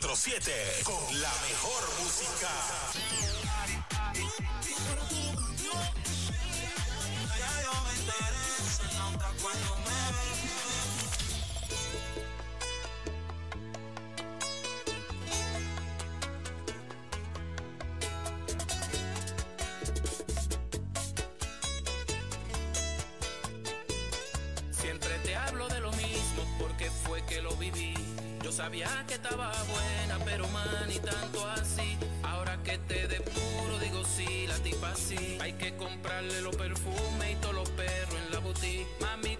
24-7 0.00 0.82
con 0.84 1.20
la 1.20 1.32
mejor 1.48 1.82
música. 2.02 2.48
Yo 28.50 28.56
sabía 28.56 29.04
que 29.06 29.14
estaba 29.14 29.52
buena, 29.70 30.18
pero 30.24 30.48
man, 30.48 30.66
tanto 31.04 31.46
así. 31.46 31.96
Ahora 32.24 32.60
que 32.64 32.78
te 32.78 33.06
depuro, 33.06 33.78
digo 33.80 34.04
sí, 34.04 34.48
la 34.48 34.56
tipa 34.56 34.92
sí. 34.96 35.38
Hay 35.40 35.52
que 35.52 35.76
comprarle 35.76 36.42
los 36.42 36.56
perfumes 36.56 37.30
y 37.30 37.36
todos 37.36 37.54
los 37.54 37.70
perros 37.70 38.16
en 38.26 38.32
la 38.32 38.40
boutique. 38.40 38.88
Mami, 38.98 39.36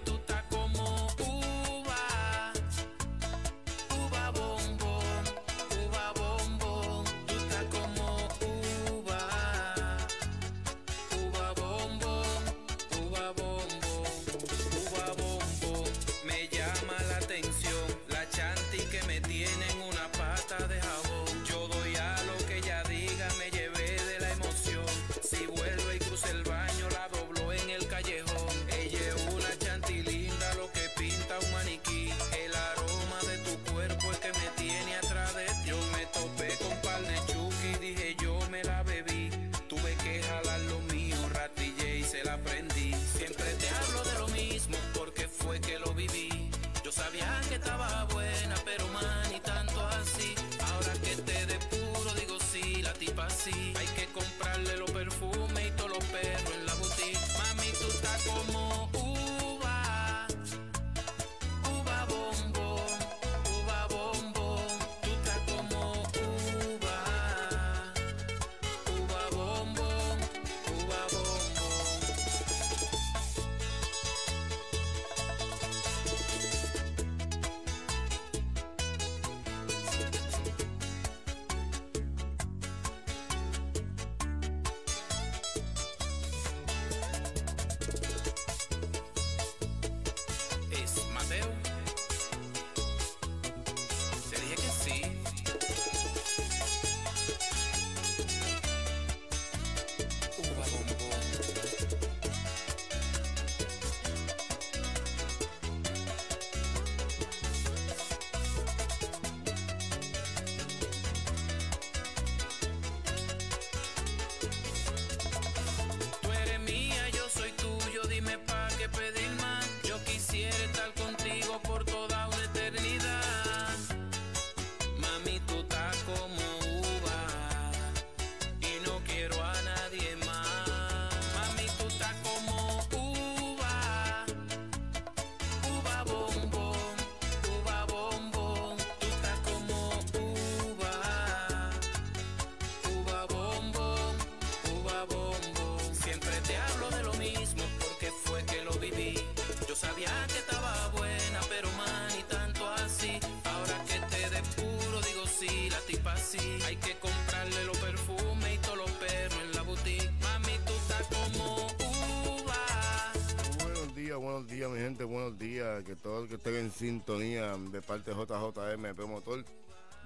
buenos 165.31 165.39
días. 165.39 165.83
Que 165.83 165.95
todos 165.95 166.27
que 166.27 166.35
estén 166.35 166.55
en 166.55 166.71
sintonía 166.71 167.55
de 167.57 167.81
parte 167.81 168.11
de 168.11 168.17
JJMP 168.17 168.99
Motor. 169.07 169.45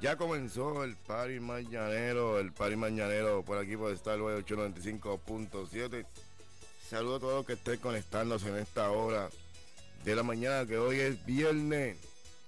Ya 0.01 0.17
comenzó 0.17 0.83
el 0.83 0.95
party 0.97 1.39
mañanero, 1.39 2.39
el 2.39 2.51
party 2.51 2.75
mañanero 2.75 3.43
por 3.43 3.57
aquí 3.57 3.77
por 3.77 3.91
Star 3.93 4.19
895.7. 4.19 6.05
Saludos 6.89 7.17
a 7.17 7.19
todos 7.21 7.33
los 7.35 7.45
que 7.45 7.53
estén 7.53 7.79
conectándose 7.79 8.49
en 8.49 8.57
esta 8.57 8.91
hora 8.91 9.29
de 10.03 10.15
la 10.15 10.23
mañana, 10.23 10.65
que 10.65 10.77
hoy 10.77 10.99
es 10.99 11.25
viernes. 11.25 11.97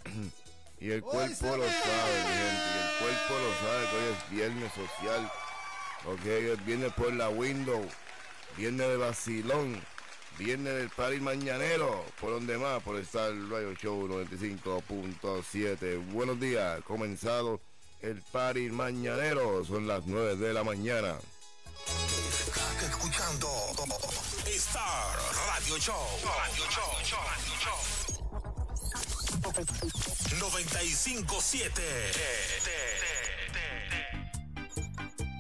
y 0.80 0.92
el 0.92 1.02
cuerpo 1.02 1.46
lo 1.46 1.64
sabe, 1.64 2.16
mi 2.26 2.34
gente. 2.36 2.68
Y 2.74 2.78
el 2.84 2.90
cuerpo 3.00 3.34
lo 3.40 3.68
sabe 3.68 3.88
que 3.90 3.96
hoy 3.96 4.14
es 4.14 4.30
viernes 4.30 4.72
social. 4.74 5.32
Ok, 6.06 6.26
es 6.26 6.66
viernes 6.66 6.94
por 6.94 7.14
la 7.14 7.30
window. 7.30 7.84
Viernes 8.58 8.88
de 8.88 8.98
vacilón. 8.98 9.97
Viernes 10.38 10.76
del 10.76 10.90
party 10.90 11.20
mañanero. 11.20 12.06
¿Por 12.22 12.30
donde 12.32 12.58
más? 12.60 12.84
Por 12.84 12.98
estar 12.98 13.34
Radio 13.50 13.74
Show 13.74 14.08
95.7. 14.08 16.12
Buenos 16.12 16.40
días. 16.40 16.80
Comenzado 16.84 17.60
el 18.02 18.22
party 18.22 18.70
mañanero. 18.70 19.66
Son 19.66 19.88
las 19.88 20.06
9 20.06 20.36
de 20.36 20.54
la 20.54 20.64
mañana. 20.64 21.16
Estás 21.88 22.84
escuchando 22.84 23.50
Star 24.46 25.18
Radio 25.48 25.80
Show. 25.80 26.06
Radio 26.24 26.66
Show. 26.70 26.92
Radio 27.26 27.56
Show. 27.60 27.78
95.7. 30.40 31.82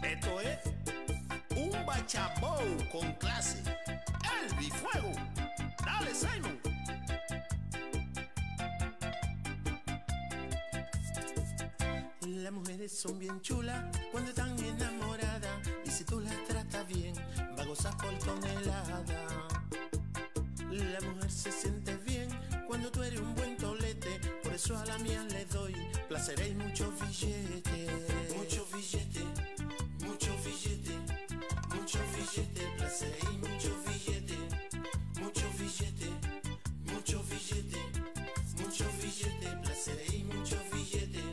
Esto 0.03 0.41
es 0.41 0.57
bachabou 1.87 2.59
con 2.91 3.13
clase. 3.13 3.63
El 4.35 4.53
bifuego. 4.57 5.11
Dale, 5.85 6.13
Simon. 6.13 6.59
Las 12.43 12.51
mujeres 12.51 12.99
son 12.99 13.17
bien 13.17 13.41
chulas 13.41 13.83
cuando 14.11 14.29
están 14.31 14.59
enamoradas. 14.59 15.57
Y 15.85 15.89
si 15.89 16.03
tú 16.03 16.19
las 16.19 16.35
tratas 16.45 16.85
bien, 16.87 17.15
va 17.57 17.63
a 17.63 17.65
gozar 17.65 17.95
por 17.97 18.13
tonelada. 18.19 19.03
La 20.69 21.01
mujer 21.01 21.31
se 21.31 21.51
siente 21.51 21.95
bien 22.05 22.27
cuando 22.67 22.91
tú 22.91 23.01
eres 23.01 23.21
un 23.21 23.33
buen 23.35 23.55
tolete. 23.55 24.19
Por 24.43 24.53
eso 24.53 24.77
a 24.77 24.85
la 24.85 24.97
mía 24.97 25.23
le 25.29 25.45
doy 25.45 25.73
placer 26.09 26.37
y 26.45 26.53
muchos 26.53 26.89
billetes. 26.99 28.35
Muchos 28.35 28.71
billetes, 28.73 29.23
muchos 30.05 30.35
billetes, 30.45 31.06
placer 32.43 33.17
y 33.21 33.37
muchos 33.37 33.73
billetes. 33.85 34.37
Muchos 35.19 35.59
billetes, 35.59 36.09
muchos 36.85 37.29
billetes, 37.29 37.81
muchos 38.57 39.01
billetes, 39.01 39.55
placer 39.63 40.13
y 40.13 40.23
muchos 40.23 40.59
billetes. 40.71 41.23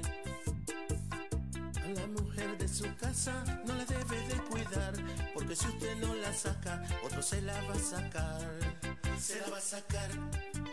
A 1.83 1.89
la 1.89 2.07
mujer 2.07 2.59
de 2.59 2.69
su 2.69 2.85
casa 2.97 3.45
no 3.67 3.75
la 3.75 3.85
debe 3.85 4.19
de 4.29 4.37
cuidar, 4.45 4.95
porque 5.35 5.57
si 5.57 5.67
usted 5.69 5.97
no 5.99 6.15
la 6.15 6.33
saca, 6.33 6.83
otro 7.05 7.23
se 7.23 7.43
la 7.43 7.61
va 7.63 7.75
a 7.75 7.79
sacar. 7.79 8.85
Se 9.19 9.41
la 9.41 9.49
va 9.49 9.59
a 9.59 9.61
sacar, 9.61 10.11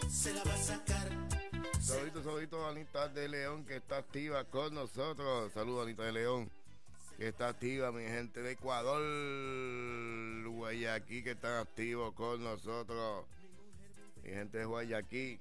se 0.10 0.34
la 0.34 0.44
va 0.44 0.54
a 0.54 0.58
sacar. 0.58 1.10
Saludito, 1.80 2.24
saludito 2.24 2.66
a 2.66 2.70
Anita 2.70 3.08
de 3.10 3.28
León 3.28 3.66
que 3.66 3.78
está 3.78 3.98
activa 3.98 4.44
con 4.46 4.74
nosotros. 4.74 5.52
Saludos 5.54 5.86
Anita 5.86 6.04
de 6.04 6.12
León 6.12 6.50
que 7.22 7.28
está 7.28 7.50
activa, 7.50 7.92
mi 7.92 8.04
gente 8.04 8.42
de 8.42 8.54
Ecuador, 8.54 9.00
Guayaquil 10.44 11.24
que 11.24 11.34
están 11.34 11.60
activos 11.60 12.16
con 12.16 12.44
nosotros. 12.44 13.28
Mi 14.24 14.32
gente 14.32 14.58
de 14.58 14.66
Guayaquil. 14.66 15.40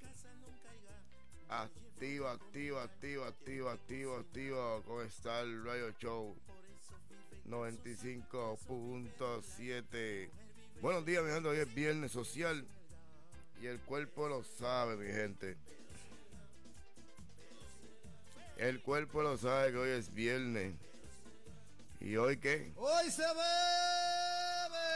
Activo, 1.48 2.28
activo, 2.28 2.80
activo, 2.80 3.24
activo, 3.24 3.70
activo, 3.70 4.16
activo. 4.16 4.82
¿Cómo 4.86 5.00
está 5.00 5.40
el 5.40 5.64
Radio 5.64 5.90
Show? 5.98 6.36
95.7. 7.48 10.28
Buenos 10.82 11.06
días, 11.06 11.24
mi 11.24 11.30
gente. 11.30 11.48
Hoy 11.48 11.60
es 11.60 11.74
viernes 11.74 12.12
social. 12.12 12.62
Y 13.62 13.68
el 13.68 13.80
cuerpo 13.80 14.28
lo 14.28 14.44
sabe, 14.44 14.96
mi 14.96 15.10
gente. 15.10 15.56
El 18.58 18.82
cuerpo 18.82 19.22
lo 19.22 19.38
sabe 19.38 19.72
que 19.72 19.78
hoy 19.78 19.92
es 19.92 20.12
viernes. 20.12 20.74
¿Y 22.00 22.16
hoy 22.16 22.38
qué? 22.38 22.72
Hoy 22.76 23.10
se 23.10 23.22
bebe. 23.22 23.40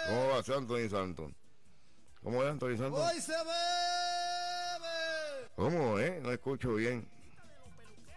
¿Cómo 0.09 0.29
va 0.29 0.39
Anthony 0.39 0.89
Santos? 0.89 1.33
¿Cómo 2.23 2.43
va 2.43 2.51
Anthony 2.51 2.77
Santos? 2.79 3.01
Hoy 3.01 3.21
se 3.21 3.33
bebe. 3.33 3.45
¿Cómo, 5.55 5.99
eh? 5.99 6.21
No 6.23 6.33
escucho 6.33 6.75
bien. 6.75 7.07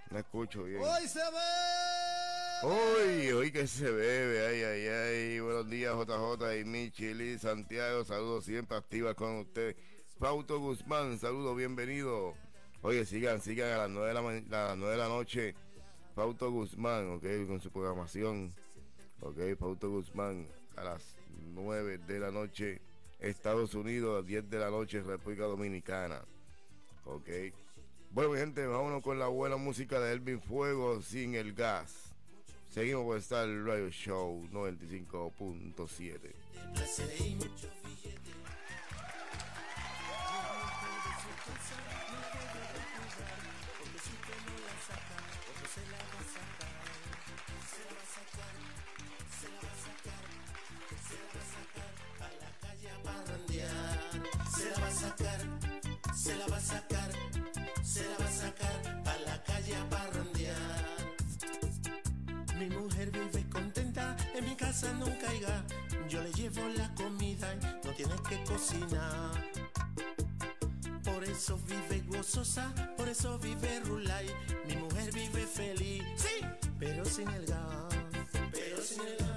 No 0.09 0.19
escucho 0.19 0.63
bien. 0.63 0.81
Hoy 0.81 1.07
se 1.07 1.19
bebe. 1.19 1.37
Hoy, 2.63 3.31
hoy 3.33 3.51
que 3.51 3.67
se 3.67 3.91
bebe, 3.91 4.47
ay, 4.47 4.63
ay, 4.63 4.87
ay. 4.87 5.39
Buenos 5.41 5.69
días, 5.69 5.93
JJ 5.93 6.59
y 6.59 6.63
Michili 6.65 7.37
Santiago. 7.37 8.05
Saludos 8.05 8.45
siempre 8.45 8.77
activas 8.77 9.15
con 9.15 9.39
usted. 9.39 9.75
Fausto 10.17 10.59
Guzmán, 10.59 11.19
saludos, 11.19 11.55
bienvenido. 11.55 12.33
Oye, 12.81 13.05
sigan, 13.05 13.41
sigan 13.41 13.73
a 13.73 13.77
las 13.77 13.89
9 13.89 14.07
de 14.07 14.13
la, 14.13 14.19
a 14.21 14.67
las 14.69 14.77
9 14.77 14.91
de 14.91 14.97
la 14.97 15.07
noche. 15.07 15.55
Fausto 16.15 16.49
Guzmán, 16.49 17.11
ok, 17.11 17.47
con 17.47 17.61
su 17.61 17.69
programación. 17.69 18.55
Ok, 19.21 19.37
Fausto 19.57 19.89
Guzmán 19.89 20.47
a 20.75 20.83
las 20.83 21.15
9 21.53 21.97
de 21.99 22.19
la 22.19 22.31
noche. 22.31 22.81
Estados 23.19 23.73
Unidos, 23.73 24.13
a 24.13 24.17
las 24.19 24.27
10 24.27 24.49
de 24.49 24.59
la 24.59 24.69
noche, 24.69 25.01
República 25.01 25.43
Dominicana. 25.45 26.21
Ok. 27.05 27.29
Bueno, 28.11 28.31
mi 28.31 28.39
gente, 28.39 28.65
vámonos 28.65 29.01
con 29.01 29.19
la 29.19 29.27
buena 29.27 29.57
música 29.57 29.99
de 29.99 30.13
Elvin 30.13 30.41
Fuego 30.41 31.01
sin 31.01 31.35
el 31.35 31.53
gas. 31.53 32.13
Seguimos 32.69 33.05
por 33.05 33.17
estar 33.17 33.47
el 33.47 33.65
Radio 33.65 33.89
Show 33.89 34.47
95.7. 34.51 36.31
se 56.27 56.35
la 56.35 56.47
va 56.47 56.57
a 56.57 56.59
sacar, 56.59 57.09
se 57.81 58.03
la 58.03 58.17
va 58.17 58.25
a 58.25 58.31
sacar 58.31 58.75
a 59.05 59.17
la 59.29 59.41
calle 59.43 59.73
a 59.77 59.89
parrandear. 59.89 60.87
Mi 62.59 62.69
mujer 62.69 63.11
vive 63.11 63.47
contenta, 63.49 64.17
en 64.35 64.43
mi 64.43 64.53
casa 64.57 64.91
nunca 64.93 65.29
haya. 65.29 65.63
Yo 66.09 66.21
le 66.21 66.31
llevo 66.33 66.67
la 66.75 66.93
comida 66.95 67.47
y 67.53 67.87
no 67.87 67.93
tienes 67.93 68.19
que 68.27 68.43
cocinar. 68.43 69.41
Por 71.05 71.23
eso 71.23 71.57
vive 71.65 72.03
gozosa, 72.07 72.73
por 72.97 73.07
eso 73.07 73.39
vive 73.39 73.79
Rulay. 73.85 74.27
Mi 74.67 74.75
mujer 74.75 75.13
vive 75.13 75.47
feliz, 75.47 76.03
sí, 76.17 76.45
pero 76.77 77.05
sin 77.05 77.29
el 77.29 77.45
gas. 77.45 77.95
Pero 78.51 78.81
sin 78.81 78.99
el 78.99 79.15
gas, 79.17 79.36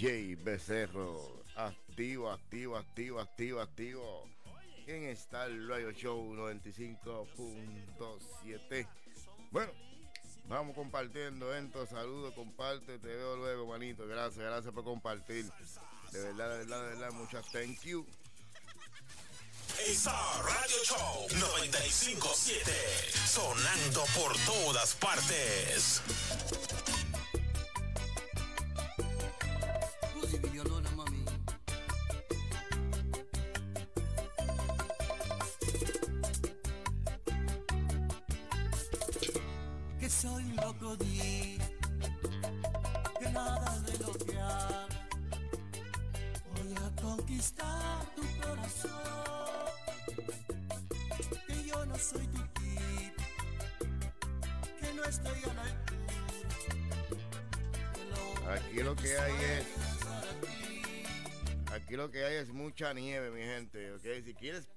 DJ 0.00 0.36
Becerro, 0.42 1.44
activo, 1.56 2.30
activo, 2.30 2.78
activo, 2.78 3.20
activo, 3.20 3.60
activo. 3.60 4.26
¿Quién 4.86 5.04
está 5.04 5.44
el 5.44 5.68
Radio 5.68 5.92
Show 5.92 6.34
95.7? 6.36 8.88
Bueno, 9.50 9.70
vamos 10.48 10.74
compartiendo 10.74 11.54
esto. 11.54 11.86
Saludos, 11.86 12.32
comparte, 12.32 12.98
te 12.98 13.08
veo 13.08 13.36
luego, 13.36 13.66
manito. 13.66 14.06
Gracias, 14.06 14.42
gracias 14.42 14.72
por 14.72 14.84
compartir. 14.84 15.44
De 16.12 16.18
verdad, 16.18 16.50
de 16.50 16.58
verdad, 16.60 16.82
de 16.82 16.88
verdad, 16.88 17.12
muchas 17.12 17.44
thank 17.52 17.82
you. 17.82 18.06
Star 19.86 20.44
Radio 20.44 20.82
Show 20.82 21.26
957. 21.28 22.72
Sonando 23.26 24.06
por 24.14 24.34
todas 24.46 24.94
partes. 24.94 26.00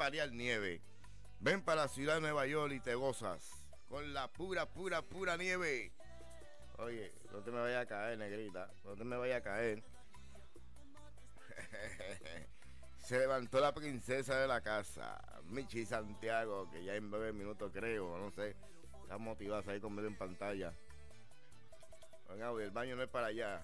Parear 0.04 0.30
ven 1.40 1.62
para 1.62 1.84
la 1.84 1.88
ciudad 1.88 2.16
de 2.16 2.22
Nueva 2.22 2.46
York 2.46 2.74
y 2.74 2.82
te 2.82 2.94
gozas. 2.94 3.66
Con 3.88 4.14
la 4.14 4.28
pura, 4.28 4.66
pura, 4.66 5.02
pura 5.02 5.38
nieve. 5.38 5.94
Oye, 6.78 7.14
no 7.32 7.40
te 7.40 7.52
me 7.52 7.62
vaya 7.62 7.80
a 7.80 7.86
caer, 7.86 8.18
negrita. 8.18 8.70
No 8.84 8.98
te 8.98 9.06
me 9.06 9.16
vaya 9.16 9.38
a 9.38 9.42
caer. 9.42 9.82
Se 12.98 13.18
levantó 13.18 13.62
la 13.62 13.74
princesa 13.74 14.38
de 14.40 14.48
la 14.48 14.60
casa, 14.60 15.22
Michi 15.46 15.86
Santiago, 15.86 16.70
que 16.70 16.84
ya 16.84 16.96
en 16.96 17.10
nueve 17.10 17.32
minutos 17.32 17.72
creo, 17.74 18.18
no 18.18 18.30
sé. 18.32 18.58
Está 19.04 19.18
motivada 19.18 19.62
a 19.62 19.64
salir 19.64 19.82
conmigo 19.82 20.10
en 20.10 20.18
pantalla. 20.18 20.74
Venga, 22.28 22.52
el 22.62 22.72
baño 22.72 22.98
no 22.98 23.04
es 23.04 23.10
para 23.10 23.28
allá. 23.28 23.62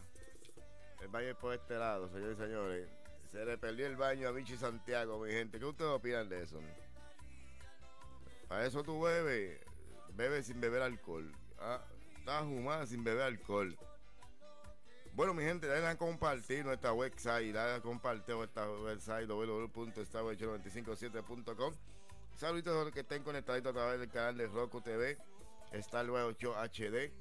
El 1.02 1.10
baño 1.10 1.32
es 1.32 1.36
por 1.36 1.54
este 1.54 1.76
lado, 1.76 2.08
señores 2.08 2.38
y 2.38 2.42
señores. 2.42 2.99
Se 3.32 3.46
le 3.46 3.58
perdió 3.58 3.88
el 3.88 3.96
baño 3.96 4.28
a 4.28 4.32
Vichy 4.32 4.58
Santiago, 4.58 5.20
mi 5.20 5.32
gente. 5.32 5.60
¿Qué 5.60 5.66
ustedes 5.66 5.92
opinan 5.92 6.28
de 6.30 6.44
eso? 6.44 6.60
Para 8.48 8.66
eso 8.66 8.84
tú 8.84 9.02
bebes. 9.02 9.60
Bebes 10.16 10.48
sin 10.48 10.60
beber 10.60 10.82
alcohol. 10.82 11.32
Ah, 11.60 11.80
estás 12.18 12.44
humada 12.44 12.86
sin 12.88 13.04
beber 13.04 13.22
alcohol. 13.24 13.78
Bueno, 15.14 15.34
mi 15.34 15.44
gente, 15.44 15.68
denle 15.68 15.88
a 15.90 15.98
compartir 15.98 16.66
nuestra 16.66 16.94
website. 16.94 17.54
Dale 17.54 17.74
a 17.76 17.82
compartir 17.82 18.36
nuestra 18.36 18.70
website 18.70 19.28
www.starweb957.com. 19.28 21.74
Saluditos 22.36 22.82
a 22.82 22.86
los 22.86 22.94
que 22.94 23.02
estén 23.02 23.22
conectaditos 23.24 23.72
a 23.72 23.74
través 23.74 24.00
del 24.00 24.10
canal 24.10 24.38
de 24.38 24.48
Roku 24.48 24.82
TV. 24.82 25.18
Star 25.74 26.10
8 26.10 26.56
HD. 26.58 27.12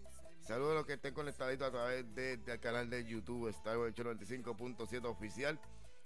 Saludos 0.41 0.73
a 0.73 0.77
los 0.77 0.87
que 0.87 0.95
estén 0.95 1.13
conectaditos 1.13 1.69
a 1.69 1.71
través 1.71 2.15
de- 2.15 2.39
del 2.39 2.61
canal 2.61 2.89
de 2.89 3.05
YouTube 3.05 3.49
Star 3.49 3.77
895.7 3.77 5.05
oficial. 5.07 5.61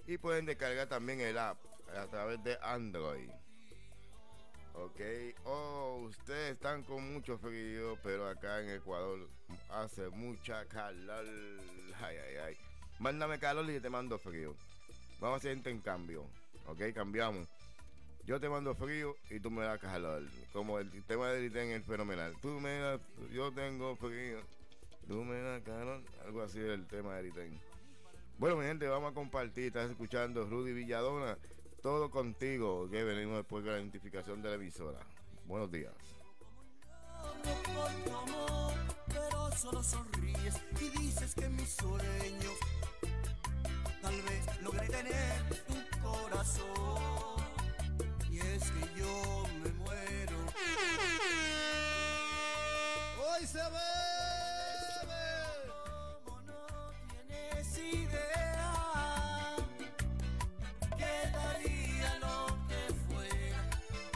Y 0.06 0.18
pueden 0.18 0.47
descargar 0.47 0.88
también 0.88 1.21
el 1.21 1.38
app 1.38 1.59
a 1.97 2.06
través 2.06 2.42
de 2.42 2.59
Android. 2.62 3.30
Ok, 4.75 5.00
oh, 5.44 6.06
ustedes 6.09 6.54
están 6.54 6.82
con 6.82 7.12
mucho 7.12 7.37
frío, 7.38 7.99
pero 8.02 8.26
acá 8.26 8.61
en 8.61 8.71
Ecuador 8.71 9.28
hace 9.68 10.09
mucha 10.09 10.64
calor. 10.66 11.26
Ay, 12.00 12.16
ay, 12.16 12.37
ay. 12.47 12.56
Mándame 12.99 13.38
calor 13.38 13.68
y 13.68 13.75
yo 13.75 13.82
te 13.82 13.90
mando 13.90 14.18
frío. 14.18 14.54
Vamos 15.21 15.37
a 15.37 15.38
hacer 15.38 15.56
intercambio. 15.56 16.26
Ok, 16.66 16.80
cambiamos. 16.94 17.49
Yo 18.25 18.40
te 18.40 18.49
mando 18.49 18.75
frío 18.75 19.14
y 19.30 19.40
tú 19.40 19.50
me 19.50 19.62
das 19.62 19.78
calor. 19.78 20.23
Como 20.52 20.78
el 20.78 21.04
tema 21.04 21.28
de 21.28 21.42
Liten 21.42 21.71
es 21.73 21.85
fenomenal. 21.85 22.35
Tú 22.40 22.49
me 22.61 22.78
das, 22.78 23.00
yo 23.30 23.52
tengo 23.52 23.94
frío. 23.97 24.40
Tú 25.06 25.23
me 25.25 25.40
das 25.40 25.62
calor. 25.62 26.00
Algo 26.25 26.42
así 26.42 26.61
es 26.61 26.71
el 26.71 26.87
tema 26.87 27.16
de 27.16 27.25
Liten. 27.25 27.72
Bueno, 28.39 28.57
mi 28.57 28.65
gente, 28.65 28.89
vamos 28.89 29.12
a 29.12 29.15
compartir. 29.15 29.67
Estás 29.67 29.91
escuchando 29.91 30.45
Rudy 30.45 30.73
Villadona. 30.73 31.39
Todo 31.83 32.11
contigo, 32.11 32.89
que 32.91 33.03
venimos 33.03 33.37
después 33.37 33.65
de 33.65 33.71
la 33.71 33.79
identificación 33.79 34.43
de 34.43 34.49
la 34.51 34.55
emisora. 34.55 35.01
Buenos 35.47 35.71
días. 35.71 35.93
por 37.43 38.05
tu 38.05 38.17
amor, 38.17 38.75
pero 39.09 39.51
solo 39.57 39.83
sonríes 39.83 40.61
y 40.81 40.89
dices 40.99 41.35
que 41.35 41.49
mis 41.49 41.71
sueños 41.71 42.55
tal 44.01 44.23
vez 44.23 44.62
logré 44.62 44.89
tener 44.89 45.65
tu 45.67 46.01
corazón. 46.01 47.43
Y 48.31 48.39
es 48.39 48.71
que 48.71 48.99
yo 49.01 49.45
me 49.62 49.71
muero. 49.73 50.37
Hoy 53.19 53.47
se 53.47 53.59
ve. 53.59 54.12
Tienes 57.62 58.09
que 60.99 61.31
daría 61.33 62.19
lo 62.21 62.59
que 62.69 62.83
fuera 63.07 63.62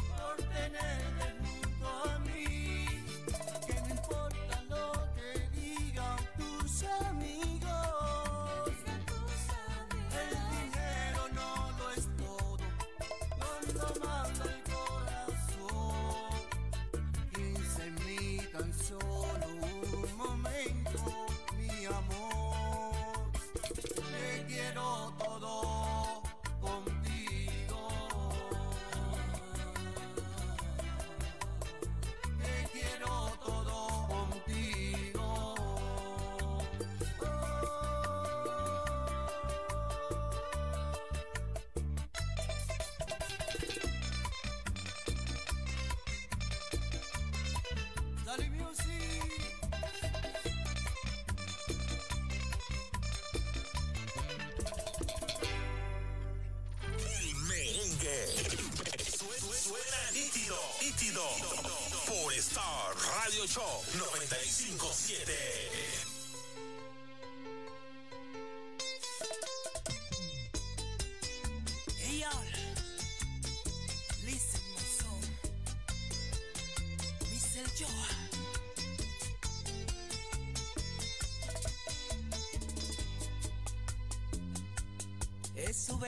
por 0.09 0.37
tenerte 0.49 1.26
junto 1.41 1.87
a 1.87 2.19
mí. 2.21 2.87
Que 3.67 3.75
no 3.83 3.88
importa 3.91 4.62
lo 4.69 4.87
que 5.15 5.31
digan 5.61 6.19
tus 6.37 6.83
amigos. 6.85 7.96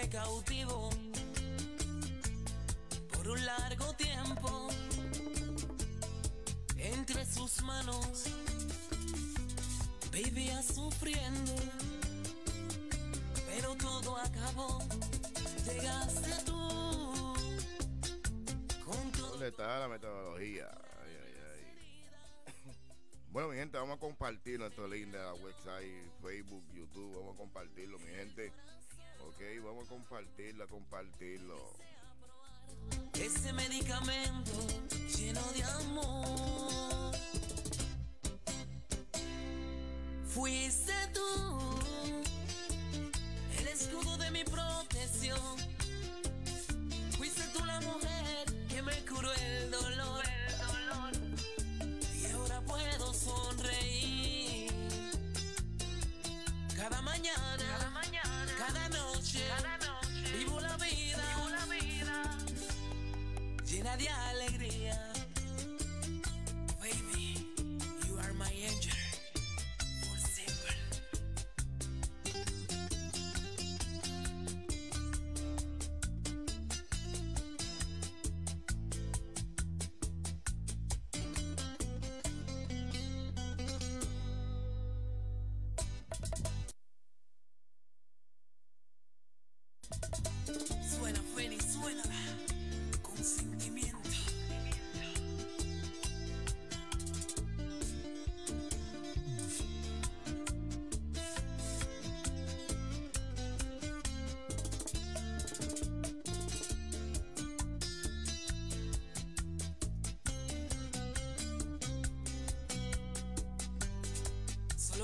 Cautivo 0.06 0.88
por 3.12 3.28
un 3.28 3.44
largo 3.44 3.92
tiempo 3.94 4.68
entre 6.76 7.26
sus 7.26 7.60
manos. 7.62 8.24
Vivía 10.12 10.62
sufriendo, 10.62 11.52
pero 13.48 13.74
todo 13.74 14.16
acabó. 14.16 14.78
Llegaste 15.66 16.30
tú 16.46 17.34
con 18.86 19.12
todo. 19.12 19.30
¿Dónde 19.32 19.48
está 19.48 19.80
la 19.80 19.88
metodología? 19.88 20.70
Ay, 21.02 21.16
ay, 21.24 21.34
ay. 21.52 22.74
Bueno, 23.32 23.48
mi 23.50 23.56
gente, 23.56 23.76
vamos 23.76 23.96
a 23.96 24.00
compartir 24.00 24.60
nuestro 24.60 24.86
link 24.88 25.08
de 25.08 25.18
la 25.18 25.34
website, 25.34 26.08
Facebook, 26.22 26.64
YouTube. 26.72 27.14
Vamos 27.16 27.34
a 27.34 27.38
compartirlo, 27.38 27.98
mi 27.98 28.12
gente. 28.14 28.52
Ok, 29.38 29.44
vamos 29.64 29.86
a 29.86 29.88
compartirlo, 29.90 30.68
compartirlo. 30.68 31.72
Ese 33.12 33.52
medicamento 33.52 34.50
lleno 35.16 35.40
de 35.52 35.62
amor. 35.62 37.14
Fuiste 40.26 40.92
tú, 41.14 41.78
el 43.60 43.68
escudo 43.68 44.16
de 44.16 44.32
mi 44.32 44.42
protección. 44.42 45.38
Fuiste 47.16 47.42
tú 47.56 47.64
la 47.64 47.80
mujer 47.82 48.44
que 48.68 48.82
me 48.82 49.04
curó 49.04 49.32
el 49.32 49.70
dolor. 49.70 50.24
Y 52.12 52.26
ahora 52.32 52.60
puedo 52.62 53.14
sonreír. 53.14 54.72
Cada, 56.74 57.00
mañana, 57.02 58.07
cada 58.58 58.88
noche, 58.88 59.40
vivo 60.36 60.60
la 60.60 60.76
vida, 60.76 62.36
llena 63.64 63.96
de 63.96 64.08
alegría. 64.08 65.12
Baby, 66.80 67.36
you 68.06 68.18
are 68.18 68.32
my 68.34 68.50
angel. 68.66 68.97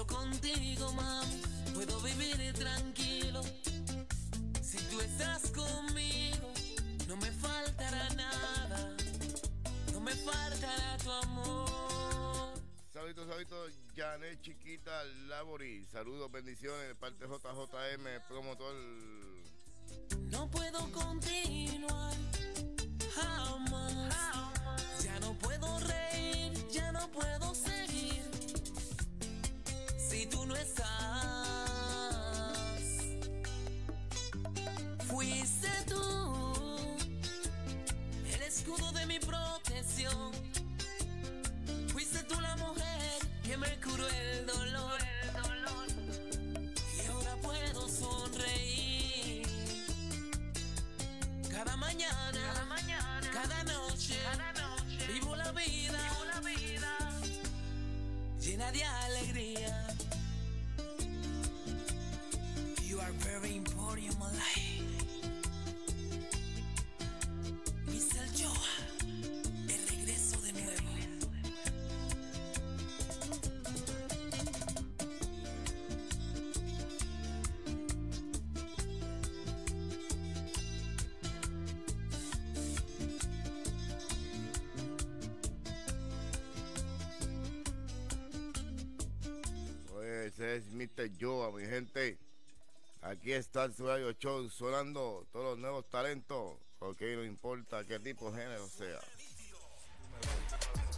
Solo 0.04 0.06
contigo, 0.06 0.92
mami, 0.92 1.40
puedo 1.74 2.00
vivir 2.00 2.52
tranquilo. 2.54 3.42
Si 4.60 4.78
tú 4.90 5.00
estás 5.00 5.50
conmigo, 5.50 6.52
no 7.08 7.16
me 7.16 7.30
faltará 7.30 8.08
nada, 8.10 8.96
no 9.92 10.00
me 10.00 10.12
faltará 10.12 10.96
tu 11.02 11.10
amor. 11.10 12.52
Saludos, 12.92 13.28
saludos, 13.28 13.72
Janet 13.96 14.40
Chiquita 14.40 15.04
Labori. 15.28 15.84
Saludos, 15.86 16.30
bendiciones 16.30 16.88
de 16.88 16.94
parte 16.94 17.26
JJM, 17.26 18.26
promotor. 18.28 18.74
No 20.30 20.50
puedo 20.50 20.80
continuar 20.92 22.14
jamás. 23.14 25.04
Ya 25.04 25.18
no 25.20 25.34
puedo 25.34 25.78
reír, 25.80 26.68
ya 26.68 26.92
no 26.92 27.10
puedo 27.10 27.54
seguir. 27.54 27.73
Si 30.24 30.30
tú 30.30 30.46
no 30.46 30.56
estás, 30.56 30.88
fuiste 35.06 35.68
tú 35.86 36.54
el 38.32 38.42
escudo 38.42 38.90
de 38.92 39.04
mi 39.04 39.18
protección. 39.18 40.32
Fuiste 41.92 42.22
tú 42.22 42.40
la 42.40 42.56
mujer 42.56 43.18
que 43.42 43.58
me 43.58 43.68
curó 43.82 44.08
el 44.08 44.46
dolor. 44.46 44.98
Y 46.96 47.06
ahora 47.06 47.36
puedo 47.42 47.86
sonreír. 47.86 49.46
Cada 51.50 51.76
mañana, 51.76 52.32
cada, 52.32 52.64
mañana, 52.64 53.30
cada 53.30 53.62
noche, 53.64 54.18
vivo 55.06 55.36
la 55.36 55.52
vida, 55.52 56.00
llena 58.40 58.72
de 58.72 58.84
alegría. 58.84 59.33
Ese 90.44 90.56
es 90.56 90.66
Mr. 90.66 91.16
Yoa, 91.16 91.50
mi 91.52 91.64
gente. 91.64 92.18
Aquí 93.00 93.32
está 93.32 93.64
el 93.64 93.74
radio 93.78 94.12
Show 94.12 94.50
sonando 94.50 95.26
todos 95.32 95.52
los 95.52 95.58
nuevos 95.58 95.88
talentos. 95.88 96.58
Porque 96.78 97.16
no 97.16 97.24
importa 97.24 97.82
qué 97.84 97.98
tipo 97.98 98.30
de 98.30 98.42
género 98.42 98.68
sea. 98.68 99.00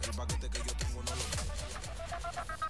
El 0.03 0.15
paquete 0.17 0.49
que 0.49 0.57
yo 0.57 0.75
tengo 0.75 1.01
no 1.01 1.11
lo 1.15 2.66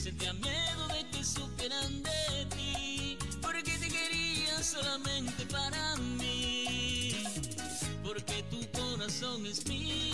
sentía 0.00 0.32
miedo 0.32 0.88
de 0.88 1.06
que 1.10 1.22
supieran 1.22 2.02
de 2.02 2.46
ti, 2.56 3.18
porque 3.42 3.76
te 3.78 3.88
quería 3.88 4.62
solamente 4.62 5.44
para 5.46 5.96
mí, 5.96 7.16
porque 8.02 8.42
tu 8.44 8.66
corazón 8.72 9.44
es 9.44 9.66
mío. 9.66 10.09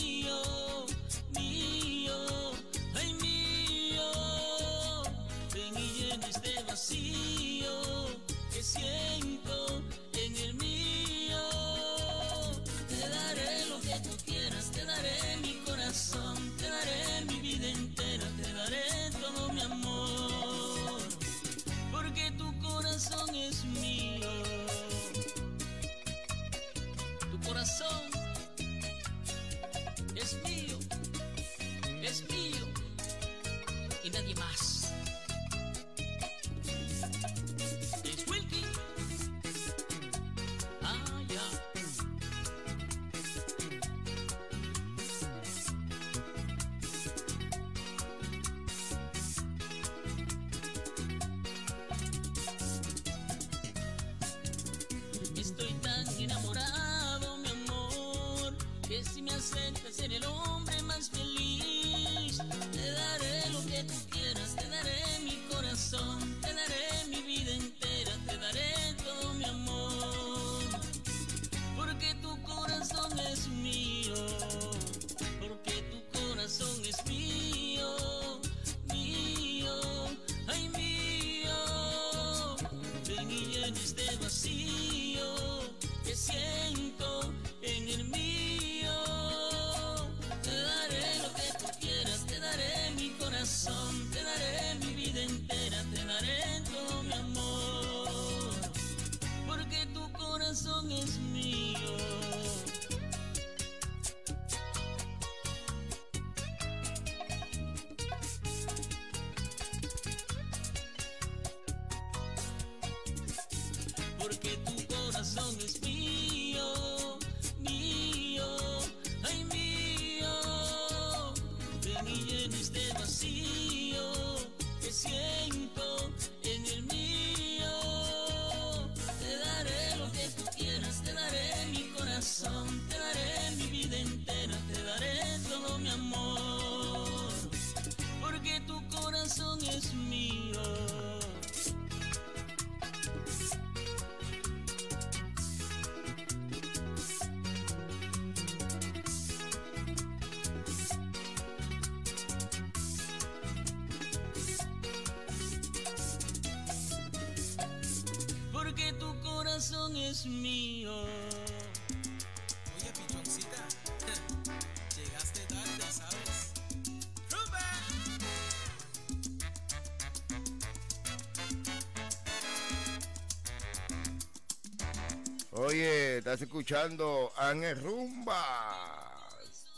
Oye, 175.58 176.19
estás 176.19 176.42
escuchando 176.42 177.32
Ángel 177.34 177.80
Rumba. 177.80 179.26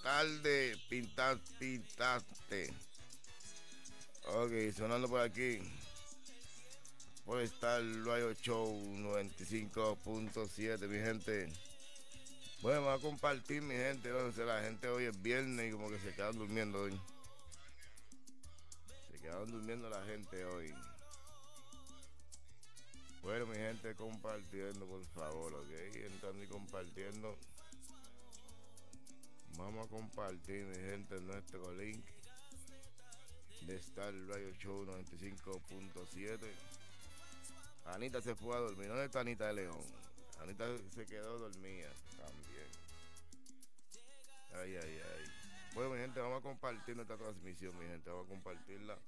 Tarde, 0.03 0.77
pintas, 0.88 1.38
pintaste. 1.57 2.75
Ok, 4.27 4.75
sonando 4.77 5.09
por 5.09 5.21
aquí. 5.21 5.61
Por 7.25 7.41
estar 7.43 7.81
Luayo 7.81 8.33
Show 8.33 8.67
95.7, 8.97 10.88
mi 10.88 10.99
gente. 10.99 11.49
Bueno, 12.61 12.83
vamos 12.83 12.99
a 12.99 13.03
compartir, 13.03 13.62
mi 13.62 13.77
gente. 13.77 14.11
La 14.45 14.61
gente 14.62 14.88
hoy 14.88 15.05
es 15.05 15.23
viernes 15.23 15.69
y 15.69 15.73
como 15.73 15.91
que 15.91 16.01
se 16.01 16.12
quedan 16.12 16.37
durmiendo 16.37 16.83
hoy. 16.83 17.01
Se 19.12 19.19
quedan 19.21 19.49
durmiendo 19.49 19.88
la 19.88 20.05
gente 20.07 20.45
hoy. 20.45 20.75
Bueno, 23.29 23.45
mi 23.45 23.57
gente, 23.57 23.95
compartiendo, 23.95 24.87
por 24.87 25.05
favor, 25.09 25.53
ok. 25.53 25.97
Entrando 25.97 26.43
y 26.43 26.47
compartiendo. 26.47 27.37
Vamos 29.59 29.87
a 29.87 29.91
compartir, 29.91 30.64
mi 30.64 30.75
gente, 30.77 31.21
nuestro 31.21 31.75
link 31.75 32.03
de 33.67 33.77
Star 33.77 34.14
Radio 34.29 34.51
Show 34.55 34.83
95.7. 34.87 36.38
Anita 37.85 38.23
se 38.23 38.35
fue 38.35 38.57
a 38.57 38.61
dormir. 38.61 38.88
¿Dónde 38.88 39.05
está 39.05 39.21
Anita 39.21 39.49
de 39.49 39.53
León? 39.53 39.85
Anita 40.41 40.64
se 40.95 41.05
quedó 41.05 41.38
dormida 41.38 41.93
también. 42.17 42.69
Ay, 44.55 44.75
ay, 44.75 45.03
ay. 45.05 45.25
Bueno, 45.75 45.91
mi 45.91 45.99
gente, 45.99 46.19
vamos 46.19 46.38
a 46.38 46.43
compartir 46.43 46.97
nuestra 46.97 47.19
transmisión, 47.19 47.79
mi 47.79 47.85
gente. 47.85 48.09
Vamos 48.09 48.25
a 48.25 48.31
compartirla 48.31 48.99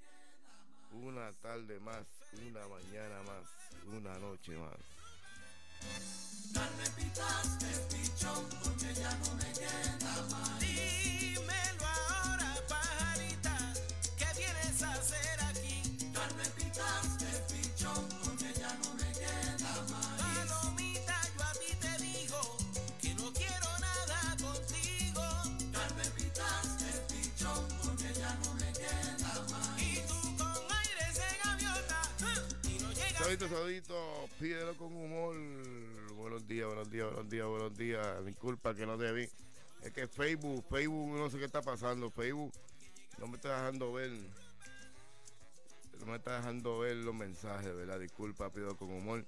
una 0.93 1.33
tarde 1.41 1.79
más, 1.81 2.05
una 2.33 2.67
mañana 2.69 3.23
más, 3.23 3.45
una 3.87 4.19
noche 4.19 4.57
más. 4.57 4.77
Carmen 6.53 6.93
picaste 6.97 7.67
pichón 7.91 8.49
porque 8.63 8.95
ya 8.95 9.15
no 9.17 9.35
me 9.35 9.53
queda 9.53 10.27
más. 10.31 10.61
Dímelo 10.61 11.87
ahora, 11.87 12.55
pajarita, 12.69 13.73
¿qué 14.19 14.27
vienes 14.37 14.83
a 14.83 14.93
hacer 14.93 15.41
aquí? 15.45 16.11
Carmen 16.13 16.51
picaste 16.57 17.27
pichón 17.53 18.09
porque 18.25 18.53
ya 18.59 18.75
no 18.75 18.95
me 18.95 19.13
queda 19.13 19.83
más. 19.91 20.20
Saludito, 33.39 34.29
pídelo 34.41 34.77
con 34.77 34.89
humor. 34.93 35.37
Buenos 36.17 36.49
días, 36.49 36.67
buenos 36.67 36.91
días, 36.91 37.07
buenos 37.07 37.31
días, 37.31 37.47
buenos 37.47 37.79
días. 37.79 38.27
Disculpa 38.27 38.75
que 38.75 38.85
no 38.85 38.99
te 38.99 39.13
vi. 39.13 39.29
Es 39.83 39.93
que 39.93 40.09
Facebook, 40.09 40.65
Facebook, 40.69 41.17
no 41.17 41.31
sé 41.31 41.39
qué 41.39 41.45
está 41.45 41.63
pasando. 41.63 42.11
Facebook 42.11 42.53
no 43.19 43.29
me 43.29 43.37
está 43.37 43.57
dejando 43.57 43.93
ver. 43.93 44.11
No 46.01 46.07
me 46.07 46.17
está 46.17 46.39
dejando 46.39 46.81
ver 46.81 46.97
los 46.97 47.15
mensajes, 47.15 47.73
¿verdad? 47.73 48.01
Disculpa, 48.01 48.51
pido 48.51 48.77
con 48.77 48.91
humor. 48.91 49.25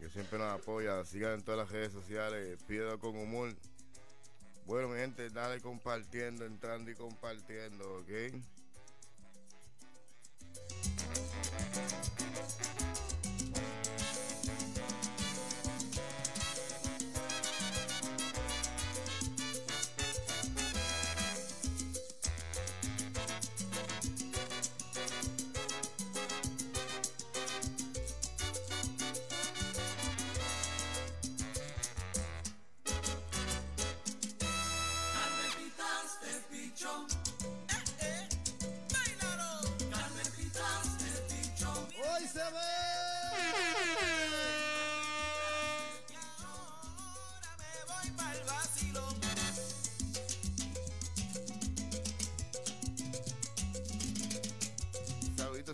Yo 0.00 0.08
siempre 0.08 0.38
nos 0.38 0.60
apoya. 0.60 1.04
Sigan 1.04 1.34
en 1.34 1.42
todas 1.42 1.58
las 1.58 1.72
redes 1.72 1.92
sociales. 1.92 2.56
Pido 2.68 2.96
con 3.00 3.16
humor. 3.16 3.52
Bueno, 4.66 4.90
mi 4.90 4.96
gente, 5.00 5.28
dale 5.30 5.60
compartiendo, 5.60 6.46
entrando 6.46 6.88
y 6.92 6.94
compartiendo, 6.94 7.96
¿ok? 7.96 8.40